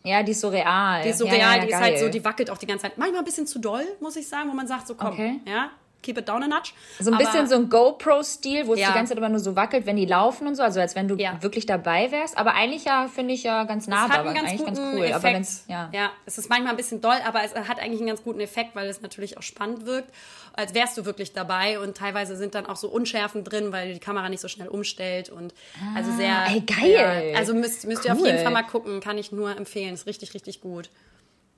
[0.07, 1.02] Ja, die ist so real.
[1.02, 2.82] Die ist so ja, real, ja, die ist halt so, die wackelt auch die ganze
[2.84, 2.96] Zeit.
[2.96, 5.40] Manchmal ein bisschen zu doll, muss ich sagen, wo man sagt, so komm, Okay.
[5.44, 5.70] ja,
[6.03, 6.72] keep it down a notch.
[7.01, 8.88] So ein Aber- bisschen so ein GoPro-Stil, wo es Ja.
[8.88, 11.09] die ganze Zeit immer nur so wackelt, wenn die laufen und so, also als wenn
[11.09, 11.42] du Ja.
[11.42, 12.38] wirklich dabei wärst.
[12.38, 14.99] Aber eigentlich ja, finde ich ja ganz nah ganz eigentlich ganz guten cool.
[15.05, 15.14] Effekt.
[15.16, 15.90] Aber wenn's, ja.
[15.92, 18.74] ja, es ist manchmal ein bisschen doll, aber es hat eigentlich einen ganz guten Effekt,
[18.76, 20.12] weil es natürlich auch spannend wirkt,
[20.53, 21.80] als wärst du wirklich dabei.
[21.80, 25.28] Und teilweise sind dann auch so Unschärfen drin, weil die Kamera nicht so schnell umstellt
[25.30, 25.55] und
[25.97, 26.36] also sehr.
[26.47, 27.30] Ah, ey, geil.
[27.32, 28.26] Ja, also müsst, müsst ihr auf Cool.
[28.28, 29.94] jeden Fall mal gucken, kann ich nur empfehlen.
[29.94, 30.88] Ist richtig, richtig gut.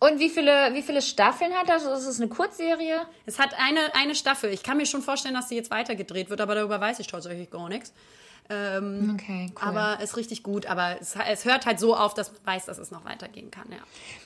[0.01, 1.83] Und wie viele, wie viele Staffeln hat das?
[1.85, 3.01] Ist es eine Kurzserie?
[3.27, 4.51] Es hat eine, eine Staffel.
[4.53, 7.51] Ich kann mir schon vorstellen, dass sie jetzt weitergedreht wird, aber darüber weiß ich tatsächlich
[7.51, 7.93] gar nichts.
[8.51, 9.69] Ähm, Okay, cool.
[9.69, 10.67] Aber ist richtig gut.
[10.67, 13.67] Aber es, es hört halt so auf, dass man weiß, dass es noch weitergehen kann.
[13.71, 13.79] Ja.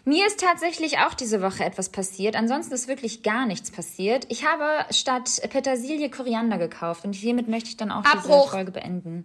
[0.05, 2.37] Mir ist tatsächlich auch diese Woche etwas passiert.
[2.37, 4.27] Ansonsten ist wirklich gar nichts passiert.
[4.29, 8.43] Ich habe statt Petersilie Koriander gekauft und hiermit möchte ich dann auch Abbruch.
[8.43, 9.25] diese Folge beenden.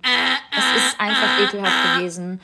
[0.52, 2.42] Es ist einfach ekelhaft gewesen.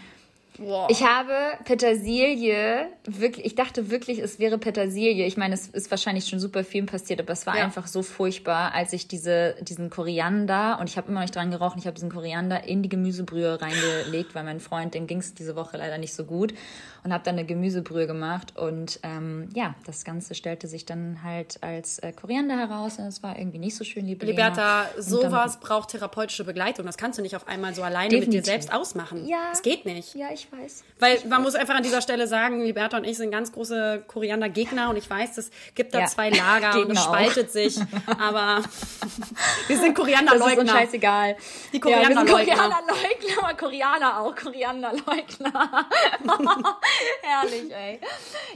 [0.57, 0.87] Boah.
[0.89, 1.33] Ich habe
[1.65, 5.25] Petersilie, wirklich, ich dachte wirklich, es wäre Petersilie.
[5.25, 7.63] Ich meine, es ist wahrscheinlich schon super viel passiert, aber es war Ja.
[7.63, 11.51] einfach so furchtbar, als ich diese, diesen Koriander, und ich habe immer noch nicht dran
[11.51, 15.33] gerochen, ich habe diesen Koriander in die Gemüsebrühe reingelegt, weil mein Freund, dem ging es
[15.33, 16.53] diese Woche leider nicht so gut
[17.03, 21.57] und habe dann eine Gemüsebrühe gemacht und ähm, ja, das Ganze stellte sich dann halt
[21.61, 24.25] als äh, Koriander heraus und es war irgendwie nicht so schön, liebe.
[24.25, 26.85] Liberta, sowas braucht therapeutische Begleitung.
[26.85, 28.45] Das kannst du nicht auf einmal so alleine mit dir Definitiv.
[28.45, 29.25] selbst ausmachen.
[29.27, 29.49] Ja.
[29.49, 30.15] Das geht nicht.
[30.15, 30.83] Ja, ich weiß.
[30.99, 34.89] Weil man muss einfach an dieser Stelle sagen, Liberta und ich sind ganz große Koriander-Gegner
[34.89, 36.05] und ich weiß, es gibt da Ja.
[36.07, 37.05] zwei Lager und es Gegner auch.
[37.13, 37.77] spaltet sich.
[38.19, 38.69] Aber wir sind
[39.67, 40.71] Das ist uns Koriander-Leugner.
[40.73, 41.37] scheißegal.
[41.71, 42.63] Die Ja, Koriander-Leugner.
[43.41, 45.85] Aber Koreaner auch, Korianer-Leugner.
[47.21, 47.99] Herrlich, ey.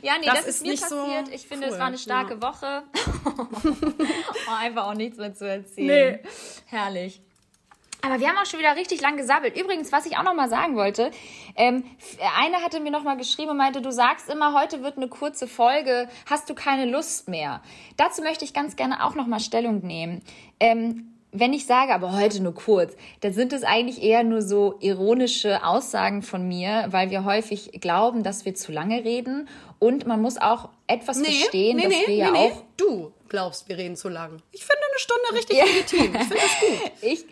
[0.02, 1.30] Ja, nee, Das das, ist mir nicht so passiert.
[1.34, 2.42] ich finde, es cool, war eine starke ja.
[2.42, 2.84] Woche.
[3.26, 6.20] oh, einfach auch nichts mehr zu erzählen.
[6.22, 6.30] Nee.
[6.66, 7.22] Herrlich.
[8.02, 9.58] Aber wir haben auch schon wieder richtig lang gesabbelt.
[9.60, 11.12] Übrigens, was ich auch noch mal sagen wollte,
[11.56, 11.84] ähm,
[12.40, 15.48] eine hatte mir noch mal geschrieben und meinte, du sagst immer, heute wird eine kurze
[15.48, 17.62] Folge, hast du keine Lust mehr?
[17.98, 20.22] Dazu möchte ich ganz gerne auch noch mal Stellung nehmen.
[20.60, 24.78] Ähm, wenn ich sage, aber heute nur kurz, dann sind es eigentlich eher nur so
[24.80, 29.50] ironische Aussagen von mir, weil wir häufig glauben, dass wir zu lange reden.
[29.80, 34.10] Und man muss auch etwas verstehen, dass wir ja auch Du glaubst, wir reden zu
[34.10, 34.42] lang.
[34.52, 36.16] Ich finde eine Stunde richtig legitim.
[36.16, 36.92] Ich finde das gut.
[37.02, 37.26] Ich,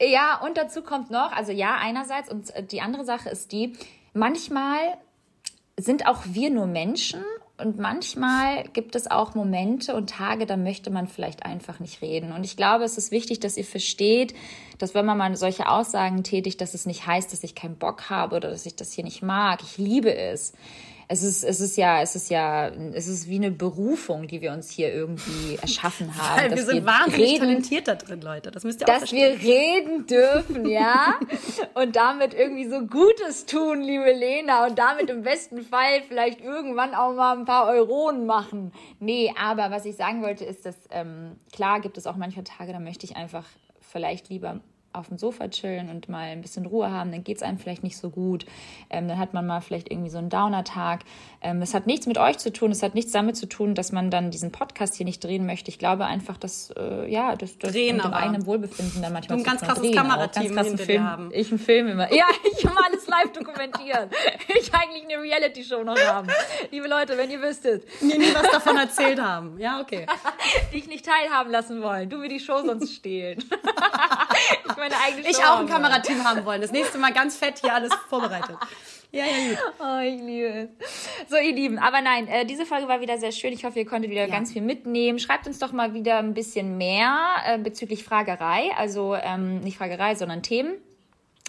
[0.00, 3.74] ja, und dazu kommt noch, also ja, einerseits, und äh, die andere Sache ist die,
[4.14, 4.78] manchmal
[5.76, 7.22] sind auch wir nur Menschen
[7.56, 12.32] und manchmal gibt es auch Momente und Tage, da möchte man vielleicht einfach nicht reden.
[12.32, 14.34] Und ich glaube, es ist wichtig, dass ihr versteht,
[14.78, 18.10] dass wenn man mal solche Aussagen tätigt, dass es nicht heißt, dass ich keinen Bock
[18.10, 19.60] habe oder dass ich das hier nicht mag.
[19.62, 20.52] Ich liebe es
[21.10, 24.52] es ist, es ist ja, es ist ja, es ist wie eine Berufung, die wir
[24.52, 26.42] uns hier irgendwie erschaffen haben.
[26.42, 28.50] Weil wir sind wir wahnsinnig reden, talentiert da drin, Leute.
[28.50, 29.40] Das müsst ihr auch Dass verstehen.
[29.40, 31.18] wir reden dürfen, ja.
[31.74, 34.66] und damit irgendwie so Gutes tun, liebe Lena.
[34.66, 38.72] Und damit im besten Fall vielleicht irgendwann auch mal ein paar Euronen machen.
[39.00, 42.74] Nee, aber was ich sagen wollte, ist, dass ähm, klar gibt es auch manche Tage,
[42.74, 43.44] da möchte ich einfach
[43.80, 44.60] vielleicht lieber
[44.98, 47.82] auf dem Sofa chillen und mal ein bisschen Ruhe haben, dann geht es einem vielleicht
[47.82, 48.46] nicht so gut.
[48.90, 51.00] Ähm, dann hat man mal vielleicht irgendwie so einen Downer-Tag.
[51.40, 53.92] Ähm, das hat nichts mit euch zu tun, es hat nichts damit zu tun, dass
[53.92, 55.70] man dann diesen Podcast hier nicht drehen möchte.
[55.70, 59.38] Ich glaube einfach, dass äh, ja, das, das drehen mit dem eigenen Wohlbefinden dann manchmal
[59.38, 61.30] ein ganz krasses Kamerateam ganz hinter Film, haben.
[61.32, 62.12] Ich einen Film immer.
[62.12, 62.26] Ja,
[62.58, 64.10] ich will alles live dokumentieren.
[64.60, 66.28] ich eigentlich eine Reality-Show noch haben.
[66.70, 67.84] Liebe Leute, wenn ihr wüsstet.
[68.00, 69.58] Mir nie was davon erzählt haben.
[69.58, 70.06] Ja, okay.
[70.72, 72.08] Die ich nicht teilhaben lassen wollen.
[72.08, 73.44] Du mir die Show sonst stehlen.
[74.66, 76.60] Ich meine eigene Ich auch ein Kamerateam haben wollen.
[76.60, 78.56] Das nächste Mal ganz fett hier alles vorbereitet.
[79.10, 79.58] Ja, ja, gut.
[79.80, 81.30] Oh, ich liebe es.
[81.30, 83.52] So, ihr Lieben, aber nein, äh, diese Folge war wieder sehr schön.
[83.54, 84.34] Ich hoffe, ihr konntet wieder ja.
[84.34, 85.18] ganz viel mitnehmen.
[85.18, 87.16] Schreibt uns doch mal wieder ein bisschen mehr
[87.46, 88.70] äh, bezüglich Fragerei.
[88.76, 90.74] Also ähm, nicht Fragerei, sondern Themen.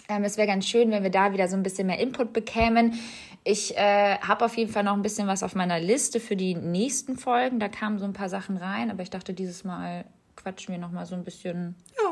[0.08, 2.98] Ähm, es wäre ganz schön, wenn wir da wieder so ein bisschen mehr Input bekämen.
[3.44, 6.54] Ich äh, habe auf jeden Fall noch ein bisschen was auf meiner Liste für die
[6.54, 7.60] nächsten Folgen.
[7.60, 10.92] Da kamen so ein paar Sachen rein, aber ich dachte, dieses Mal quatschen wir noch
[10.92, 11.74] mal so ein bisschen.
[12.02, 12.09] Ja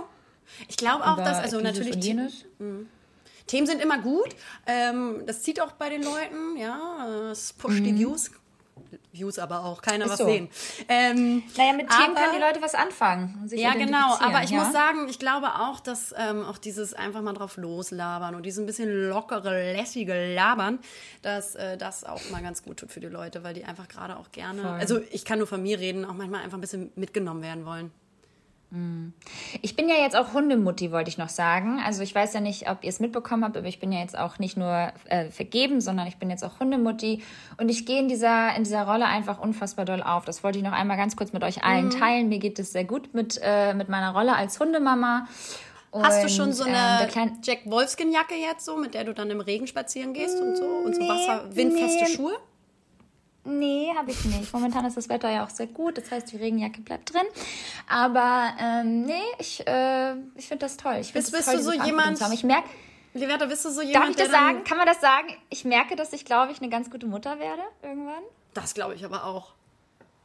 [0.68, 2.44] ich glaube auch, dass, also natürlich.
[2.58, 2.88] Mhm.
[3.46, 4.28] Themen sind immer gut.
[4.66, 7.30] Ähm, das zieht auch bei den Leuten, ja.
[7.32, 7.84] Es pusht mhm.
[7.84, 8.30] die Views.
[9.12, 10.26] Views aber auch, keiner Ist was so.
[10.26, 10.48] sehen.
[10.88, 13.48] Ähm, naja, mit Themen können die Leute was anfangen.
[13.50, 14.16] ja, genau.
[14.18, 14.62] Aber ich ja?
[14.62, 18.60] muss sagen, ich glaube auch, dass ähm, auch dieses einfach mal drauf loslabern und dieses
[18.60, 20.78] ein bisschen lockere, lässige Labern,
[21.22, 24.16] dass äh, das auch mal ganz gut tut für die Leute, weil die einfach gerade
[24.16, 24.70] auch gerne, Voll.
[24.70, 27.90] also ich kann nur von mir reden, auch manchmal einfach ein bisschen mitgenommen werden wollen.
[28.70, 29.08] Mm.
[29.62, 31.80] Ich bin ja jetzt auch Hundemutti, wollte ich noch sagen.
[31.84, 34.18] Also ich weiß ja nicht, ob ihr es mitbekommen habt, aber ich bin ja jetzt
[34.18, 37.22] auch nicht nur äh, vergeben, sondern ich bin jetzt auch Hundemutti.
[37.56, 40.24] Und ich gehe in dieser, in dieser Rolle einfach unfassbar doll auf.
[40.24, 41.90] Das wollte ich noch einmal ganz kurz mit euch allen mhm.
[41.90, 42.28] teilen.
[42.28, 45.26] Mir geht es sehr gut mit, äh, mit meiner Rolle als Hundemama.
[45.90, 49.14] Und, Hast du schon so eine ähm, Jack Wolfskin Jacke jetzt so, mit der du
[49.14, 52.14] dann im Regen spazieren gehst und so und so Wasser windfeste nee.
[52.14, 52.38] Schuhe?
[53.44, 54.52] Nee, habe ich nicht.
[54.52, 55.96] Momentan ist das Wetter ja auch sehr gut.
[55.96, 57.26] Das heißt, die Regenjacke bleibt drin.
[57.88, 60.96] Aber ähm, nee, ich, äh, ich finde das toll.
[61.00, 62.20] Ich bist, bist toll, du so jemand?
[62.32, 62.68] Ich merke.
[63.14, 64.04] Liberta, bist du so jemand?
[64.04, 64.64] Darf ich das sagen?
[64.64, 65.28] Kann man das sagen?
[65.50, 68.22] Ich merke, dass ich, glaube ich, eine ganz gute Mutter werde irgendwann.
[68.54, 69.54] Das glaube ich aber auch.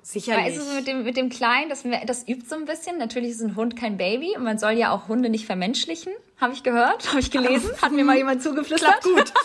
[0.02, 0.46] Sicherlich.
[0.46, 2.98] Weil ist es mit dem, mit dem Kleinen, das, das übt so ein bisschen.
[2.98, 6.12] Natürlich ist ein Hund kein Baby und man soll ja auch Hunde nicht vermenschlichen.
[6.42, 9.02] Habe ich gehört, habe ich gelesen, hat mir mal jemand zugeflüstert.
[9.02, 9.34] Klappt gut.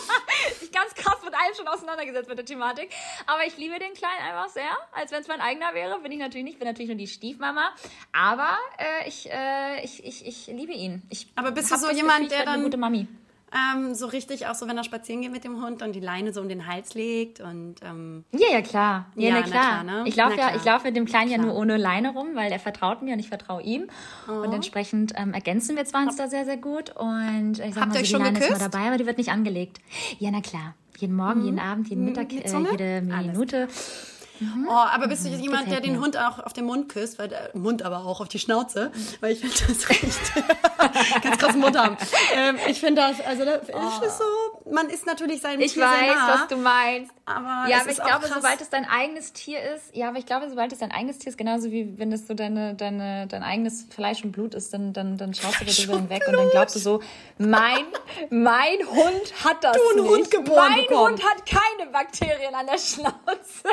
[1.49, 2.89] allem schon auseinandergesetzt mit der Thematik.
[3.27, 5.99] Aber ich liebe den Kleinen einfach sehr, als wenn es mein eigener wäre.
[5.99, 7.71] Bin ich natürlich nicht, bin natürlich nur die Stiefmama.
[8.11, 11.03] Aber äh, ich, äh, ich, ich, ich liebe ihn.
[11.09, 12.55] Ich aber bist du so jemand, Gefühl, der dann...
[12.55, 13.07] Eine gute Mami
[13.51, 16.33] ähm, so richtig auch so, wenn er spazieren geht mit dem Hund und die Leine
[16.33, 19.81] so um den Hals legt und ähm, ja, ja klar, ja, ja na klar.
[19.81, 20.03] klar ne?
[20.05, 21.39] Ich laufe ja, ich laufe mit dem Kleinen klar.
[21.39, 23.87] ja nur ohne Leine rum, weil er vertraut mir und ich vertraue ihm
[24.27, 24.43] oh.
[24.43, 27.87] und entsprechend ähm, ergänzen wir zwar uns da sehr sehr gut und ich sag Habt
[27.87, 28.51] mal, so, die schon Leine geküsst?
[28.51, 29.79] ist mal dabei, aber die wird nicht angelegt.
[30.19, 30.75] Ja, na klar.
[31.01, 31.45] Jeden Morgen, mhm.
[31.45, 33.57] jeden Abend, jeden Mittag, äh, jede Minute.
[33.63, 34.18] Alles.
[34.39, 34.67] Mhm.
[34.69, 35.39] Oh, aber bist du mhm.
[35.39, 38.29] jemand, der den Hund auch auf den Mund küsst, weil der Mund aber auch auf
[38.29, 41.97] die Schnauze, weil ich finde das riecht ganz krass Mund haben.
[42.35, 44.05] Ähm, ich finde das, also das oh.
[44.05, 47.11] ist so, man ist natürlich sein ich Tier weiß, sehr nah, was du meinst.
[47.25, 48.33] Aber ja, aber ich glaube, krass.
[48.33, 51.29] sobald es dein eigenes Tier ist, ja, aber ich glaube, sobald es dein eigenes Tier
[51.29, 54.93] ist, genauso wie wenn es so deine, deine, dein eigenes Fleisch und Blut ist, dann,
[54.93, 57.01] dann, dann schaust du darüber hinweg und dann glaubst du so,
[57.37, 57.85] mein,
[58.29, 61.13] mein Hund hat das du einen Hund geboren Mein bekommen.
[61.13, 63.63] Hund hat keine Bakterien an der Schnauze.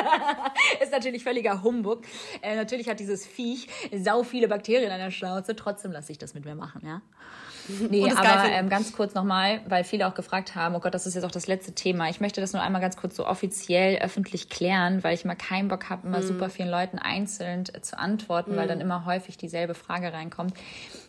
[0.81, 2.03] ist natürlich völliger Humbug.
[2.41, 5.55] Äh, natürlich hat dieses Viech sau viele Bakterien an der Schnauze.
[5.55, 7.01] Trotzdem lasse ich das mit mir machen, ja.
[7.89, 11.15] Nee, aber ähm, ganz kurz nochmal, weil viele auch gefragt haben, oh Gott, das ist
[11.15, 12.09] jetzt auch das letzte Thema.
[12.09, 15.67] Ich möchte das nur einmal ganz kurz so offiziell öffentlich klären, weil ich mal keinen
[15.67, 16.23] Bock habe, immer mm.
[16.23, 18.57] super vielen Leuten einzeln zu antworten, mm.
[18.57, 20.53] weil dann immer häufig dieselbe Frage reinkommt.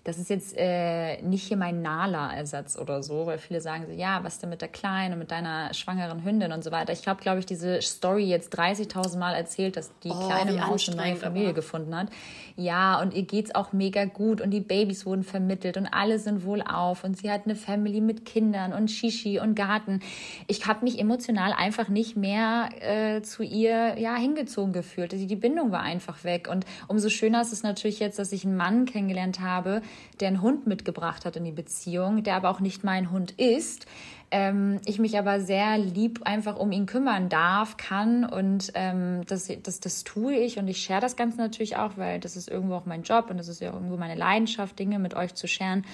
[0.09, 4.25] Das ist jetzt äh, nicht hier mein Nala-Ersatz oder so, weil viele sagen so, ja,
[4.25, 6.95] was denn mit der Kleinen und mit deiner schwangeren Hündin und so weiter.
[6.95, 10.89] Ich habe, glaube ich, diese Story jetzt 30.000 Mal erzählt, dass die oh, kleine Maus
[10.89, 11.57] eine neue Familie aber.
[11.57, 12.09] gefunden hat.
[12.57, 16.43] Ja, und ihr geht's auch mega gut und die Babys wurden vermittelt und alle sind
[16.43, 20.01] wohlauf und sie hat eine Family mit Kindern und Shishi und Garten.
[20.47, 25.13] Ich habe mich emotional einfach nicht mehr äh, zu ihr ja hingezogen gefühlt.
[25.13, 28.47] Die, die Bindung war einfach weg und umso schöner ist es natürlich jetzt, dass ich
[28.47, 29.83] einen Mann kennengelernt habe,
[30.21, 33.87] der einen Hund mitgebracht hat in die Beziehung, der aber auch nicht mein Hund ist,
[34.31, 39.51] Ähm, ich mich aber sehr lieb einfach um ihn kümmern darf, kann und ähm, das,
[39.63, 42.75] das, das tue ich und ich share das Ganze natürlich auch, weil das ist irgendwo
[42.75, 45.85] auch mein Job und das ist ja irgendwo meine Leidenschaft, Dinge mit euch zu sharen.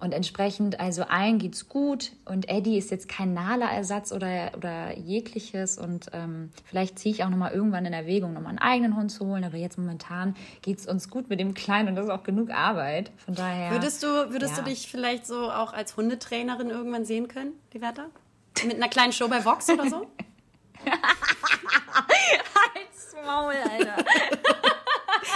[0.00, 5.76] Und entsprechend, also allen geht's gut und Eddie ist jetzt kein Nala-Ersatz oder, oder jegliches
[5.76, 9.26] und ähm, vielleicht ziehe ich auch nochmal irgendwann in Erwägung, nochmal einen eigenen Hund zu
[9.26, 12.50] holen, aber jetzt momentan geht's uns gut mit dem Kleinen und das ist auch genug
[12.50, 13.10] Arbeit.
[13.26, 13.72] Von daher.
[13.72, 14.62] Würdest du, würdest ja.
[14.62, 18.06] du dich vielleicht so auch als Hundetrainerin irgendwann sehen können, die Werte?
[18.64, 20.06] Mit einer kleinen Show bei Vox oder so?
[22.74, 23.96] Halt's Maul, Alter.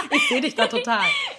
[0.09, 1.05] ich sehe dich da total.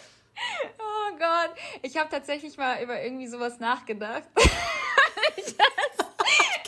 [1.19, 1.51] Gott.
[1.83, 4.25] Ich habe tatsächlich mal über irgendwie sowas nachgedacht.
[5.37, 5.55] ich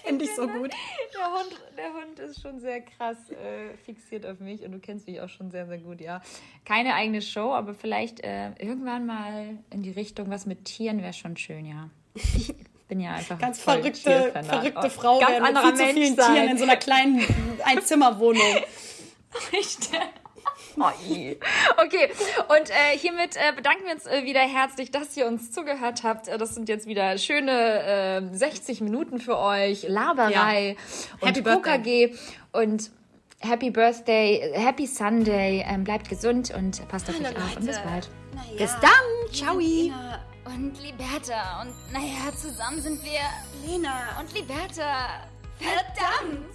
[0.02, 0.70] kenne dich so gut.
[1.14, 5.06] Der Hund, der Hund ist schon sehr krass äh, fixiert auf mich und du kennst
[5.06, 6.22] mich auch schon sehr, sehr gut, ja.
[6.64, 11.12] Keine eigene Show, aber vielleicht äh, irgendwann mal in die Richtung, was mit Tieren wäre
[11.12, 11.90] schon schön, ja.
[12.14, 12.54] Ich
[12.88, 16.34] bin ja einfach ganz verrückte, verrückte oh, Frau, ganz mit viel zu vielen sein.
[16.34, 17.22] Tieren in so einer kleinen
[17.64, 18.56] Einzimmerwohnung.
[19.52, 20.00] Richtig.
[21.76, 22.10] okay,
[22.48, 26.28] und äh, hiermit äh, bedanken wir uns äh, wieder herzlich, dass ihr uns zugehört habt.
[26.28, 30.76] Äh, das sind jetzt wieder schöne 60 ähm, Minuten für euch, Laberei
[31.20, 31.28] ja.
[31.28, 32.14] und KKG
[32.52, 32.90] und
[33.40, 37.78] Happy Birthday, Happy Sunday, ähm, bleibt gesund und passt auf Hallo, euch auf und bis
[37.78, 38.10] bald.
[38.34, 39.54] Ja, bis dann, ciao.
[39.54, 43.20] Und Liberta und naja, zusammen sind wir
[43.64, 45.28] Lena und Liberta.
[45.58, 46.48] Verdammt!